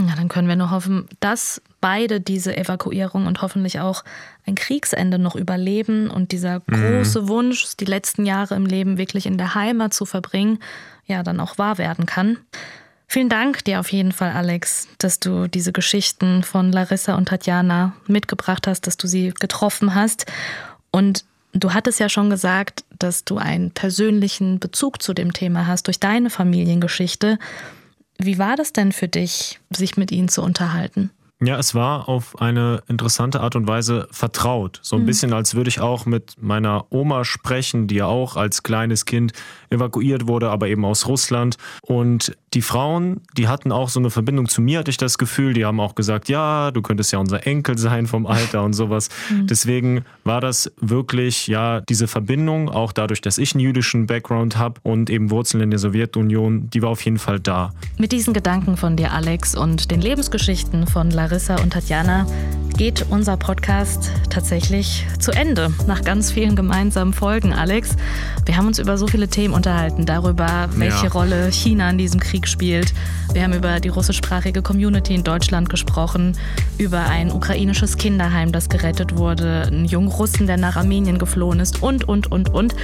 Ja, 0.00 0.16
dann 0.16 0.28
können 0.28 0.48
wir 0.48 0.56
nur 0.56 0.72
hoffen, 0.72 1.06
dass 1.20 1.62
beide 1.80 2.20
diese 2.20 2.56
Evakuierung 2.56 3.26
und 3.26 3.40
hoffentlich 3.40 3.78
auch 3.78 4.02
ein 4.46 4.56
Kriegsende 4.56 5.20
noch 5.20 5.36
überleben 5.36 6.10
und 6.10 6.32
dieser 6.32 6.58
große 6.60 7.28
Wunsch, 7.28 7.76
die 7.78 7.84
letzten 7.84 8.26
Jahre 8.26 8.56
im 8.56 8.66
Leben 8.66 8.98
wirklich 8.98 9.26
in 9.26 9.38
der 9.38 9.54
Heimat 9.54 9.94
zu 9.94 10.06
verbringen, 10.06 10.58
ja, 11.06 11.22
dann 11.22 11.38
auch 11.38 11.56
wahr 11.58 11.78
werden 11.78 12.04
kann. 12.04 12.38
Vielen 13.10 13.30
Dank 13.30 13.64
dir 13.64 13.80
auf 13.80 13.90
jeden 13.90 14.12
Fall, 14.12 14.32
Alex, 14.32 14.86
dass 14.98 15.18
du 15.18 15.48
diese 15.48 15.72
Geschichten 15.72 16.42
von 16.42 16.70
Larissa 16.70 17.14
und 17.14 17.28
Tatjana 17.28 17.94
mitgebracht 18.06 18.66
hast, 18.66 18.86
dass 18.86 18.98
du 18.98 19.06
sie 19.06 19.32
getroffen 19.40 19.94
hast. 19.94 20.26
Und 20.90 21.24
du 21.54 21.72
hattest 21.72 22.00
ja 22.00 22.10
schon 22.10 22.28
gesagt, 22.28 22.84
dass 22.98 23.24
du 23.24 23.38
einen 23.38 23.70
persönlichen 23.70 24.58
Bezug 24.58 25.00
zu 25.00 25.14
dem 25.14 25.32
Thema 25.32 25.66
hast 25.66 25.86
durch 25.86 26.00
deine 26.00 26.28
Familiengeschichte. 26.28 27.38
Wie 28.18 28.38
war 28.38 28.56
das 28.56 28.74
denn 28.74 28.92
für 28.92 29.08
dich, 29.08 29.58
sich 29.70 29.96
mit 29.96 30.12
ihnen 30.12 30.28
zu 30.28 30.42
unterhalten? 30.42 31.10
Ja, 31.40 31.56
es 31.56 31.72
war 31.72 32.08
auf 32.08 32.40
eine 32.40 32.82
interessante 32.88 33.40
Art 33.40 33.54
und 33.54 33.68
Weise 33.68 34.08
vertraut. 34.10 34.80
So 34.82 34.96
ein 34.96 35.06
bisschen, 35.06 35.32
als 35.32 35.54
würde 35.54 35.68
ich 35.68 35.78
auch 35.80 36.04
mit 36.04 36.34
meiner 36.40 36.86
Oma 36.90 37.24
sprechen, 37.24 37.86
die 37.86 37.96
ja 37.96 38.06
auch 38.06 38.34
als 38.34 38.64
kleines 38.64 39.04
Kind 39.04 39.32
evakuiert 39.70 40.26
wurde, 40.26 40.50
aber 40.50 40.66
eben 40.66 40.84
aus 40.84 41.06
Russland. 41.06 41.56
Und 41.80 42.36
die 42.54 42.62
Frauen, 42.62 43.20
die 43.36 43.48
hatten 43.48 43.72
auch 43.72 43.88
so 43.88 44.00
eine 44.00 44.10
Verbindung 44.10 44.48
zu 44.48 44.62
mir, 44.62 44.78
hatte 44.78 44.90
ich 44.90 44.96
das 44.96 45.18
Gefühl. 45.18 45.52
Die 45.52 45.64
haben 45.64 45.80
auch 45.80 45.94
gesagt, 45.94 46.28
ja, 46.28 46.70
du 46.70 46.80
könntest 46.82 47.12
ja 47.12 47.18
unser 47.18 47.46
Enkel 47.46 47.76
sein 47.76 48.06
vom 48.06 48.26
Alter 48.26 48.62
und 48.62 48.72
sowas. 48.72 49.08
Deswegen 49.42 50.04
war 50.24 50.40
das 50.40 50.72
wirklich, 50.80 51.46
ja, 51.46 51.82
diese 51.82 52.08
Verbindung, 52.08 52.70
auch 52.70 52.92
dadurch, 52.92 53.20
dass 53.20 53.38
ich 53.38 53.54
einen 53.54 53.60
jüdischen 53.60 54.06
Background 54.06 54.56
habe 54.56 54.80
und 54.82 55.10
eben 55.10 55.30
Wurzeln 55.30 55.62
in 55.62 55.70
der 55.70 55.78
Sowjetunion, 55.78 56.70
die 56.70 56.82
war 56.82 56.90
auf 56.90 57.02
jeden 57.04 57.18
Fall 57.18 57.38
da. 57.40 57.72
Mit 57.98 58.12
diesen 58.12 58.32
Gedanken 58.32 58.76
von 58.76 58.96
dir, 58.96 59.12
Alex, 59.12 59.54
und 59.54 59.90
den 59.90 60.00
Lebensgeschichten 60.00 60.86
von 60.86 61.10
Larissa 61.10 61.56
und 61.56 61.72
Tatjana 61.72 62.26
geht 62.76 63.06
unser 63.10 63.36
Podcast 63.36 64.10
tatsächlich 64.30 65.04
zu 65.18 65.32
Ende. 65.32 65.72
Nach 65.86 66.02
ganz 66.04 66.30
vielen 66.30 66.54
gemeinsamen 66.54 67.12
Folgen, 67.12 67.52
Alex. 67.52 67.96
Wir 68.46 68.56
haben 68.56 68.68
uns 68.68 68.78
über 68.78 68.96
so 68.96 69.08
viele 69.08 69.28
Themen 69.28 69.52
unterhalten, 69.52 70.06
darüber, 70.06 70.68
welche 70.76 71.06
Ja. 71.06 71.12
Rolle 71.12 71.50
China 71.50 71.90
in 71.90 71.98
diesem 71.98 72.20
Krieg 72.20 72.37
spielt. 72.46 72.94
Wir 73.32 73.42
haben 73.42 73.52
über 73.52 73.80
die 73.80 73.88
russischsprachige 73.88 74.62
Community 74.62 75.14
in 75.14 75.24
Deutschland 75.24 75.68
gesprochen, 75.68 76.36
über 76.78 77.00
ein 77.00 77.32
ukrainisches 77.32 77.96
Kinderheim, 77.96 78.52
das 78.52 78.68
gerettet 78.68 79.16
wurde, 79.16 79.64
einen 79.66 79.84
jungen 79.84 80.08
Russen, 80.08 80.46
der 80.46 80.56
nach 80.56 80.76
Armenien 80.76 81.18
geflohen 81.18 81.60
ist 81.60 81.82
und, 81.82 82.08
und, 82.08 82.30
und, 82.30 82.50
und. 82.50 82.74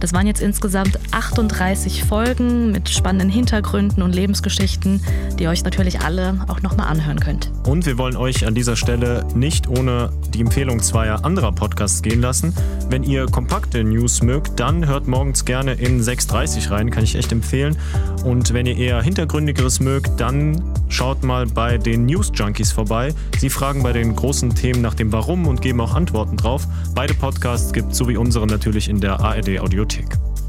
Das 0.00 0.12
waren 0.12 0.26
jetzt 0.26 0.42
insgesamt 0.42 0.98
38 1.12 2.04
Folgen 2.04 2.72
mit 2.72 2.88
spannenden 2.88 3.30
Hintergründen 3.30 4.02
und 4.02 4.14
Lebensgeschichten, 4.14 5.02
die 5.38 5.44
ihr 5.44 5.50
euch 5.50 5.64
natürlich 5.64 6.00
alle 6.00 6.44
auch 6.48 6.62
nochmal 6.62 6.88
anhören 6.88 7.20
könnt. 7.20 7.50
Und 7.66 7.86
wir 7.86 7.98
wollen 7.98 8.16
euch 8.16 8.46
an 8.46 8.54
dieser 8.54 8.76
Stelle 8.76 9.24
nicht 9.34 9.68
ohne 9.68 10.10
die 10.34 10.40
Empfehlung 10.40 10.80
zweier 10.80 11.24
anderer 11.24 11.52
Podcasts 11.52 12.02
gehen 12.02 12.20
lassen. 12.20 12.54
Wenn 12.88 13.02
ihr 13.02 13.26
kompakte 13.26 13.82
News 13.84 14.22
mögt, 14.22 14.60
dann 14.60 14.86
hört 14.86 15.06
morgens 15.06 15.44
gerne 15.44 15.72
in 15.74 16.02
6.30 16.02 16.70
rein, 16.70 16.90
kann 16.90 17.04
ich 17.04 17.16
echt 17.16 17.32
empfehlen. 17.32 17.76
Und 18.24 18.52
wenn 18.52 18.66
ihr 18.66 18.76
eher 18.76 19.02
hintergründigeres 19.04 19.80
mögt, 19.80 20.18
dann 20.18 20.62
schaut 20.88 21.22
mal 21.22 21.46
bei 21.46 21.78
den 21.78 22.06
News 22.06 22.32
Junkies 22.34 22.72
vorbei. 22.72 23.14
Sie 23.38 23.50
fragen 23.50 23.82
bei 23.82 23.92
den 23.92 24.16
großen 24.16 24.54
Themen 24.54 24.82
nach 24.82 24.94
dem 24.94 25.12
Warum 25.12 25.46
und 25.46 25.62
geben 25.62 25.80
auch 25.80 25.94
Antworten 25.94 26.36
drauf. 26.36 26.66
Beide 26.94 27.14
Podcasts 27.14 27.72
gibt 27.72 27.92
es 27.92 27.98
so 27.98 28.08
wie 28.08 28.16
unsere 28.16 28.46
natürlich 28.46 28.88
in 28.88 29.00
der 29.00 29.20
ARD 29.20 29.60
Audiothek. 29.60 30.06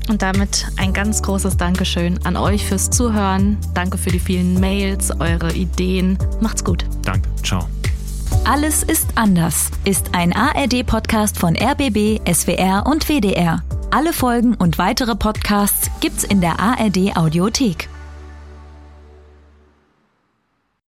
Und 0.08 0.22
damit 0.22 0.68
ein 0.78 0.94
ganz 0.94 1.22
großes 1.22 1.58
Dankeschön 1.58 2.20
an 2.26 2.38
euch 2.38 2.66
fürs 2.66 2.90
Zuhören. 2.90 3.58
Danke 3.74 3.98
für 3.98 4.12
die 4.12 4.20
vielen 4.20 4.60
Mails, 4.60 5.12
eure 5.20 5.54
Ideen. 5.54 6.18
Macht's 6.42 6.64
gut. 6.64 6.86
Danke. 7.04 7.28
Ciao. 7.44 7.68
Alles 8.44 8.84
ist 8.84 9.08
anders 9.16 9.72
ist 9.86 10.12
ein 10.14 10.32
ARD-Podcast 10.32 11.40
von 11.40 11.56
RBB, 11.56 12.22
SWR 12.32 12.86
und 12.86 13.10
WDR. 13.10 13.64
Alle 13.90 14.14
Folgen 14.14 14.54
und 14.56 14.78
weitere 14.78 15.16
Podcasts 15.16 15.90
gibt's 16.00 16.24
in 16.24 16.42
der 16.42 16.60
ARD 16.60 17.18
Audiothek. 17.18 17.90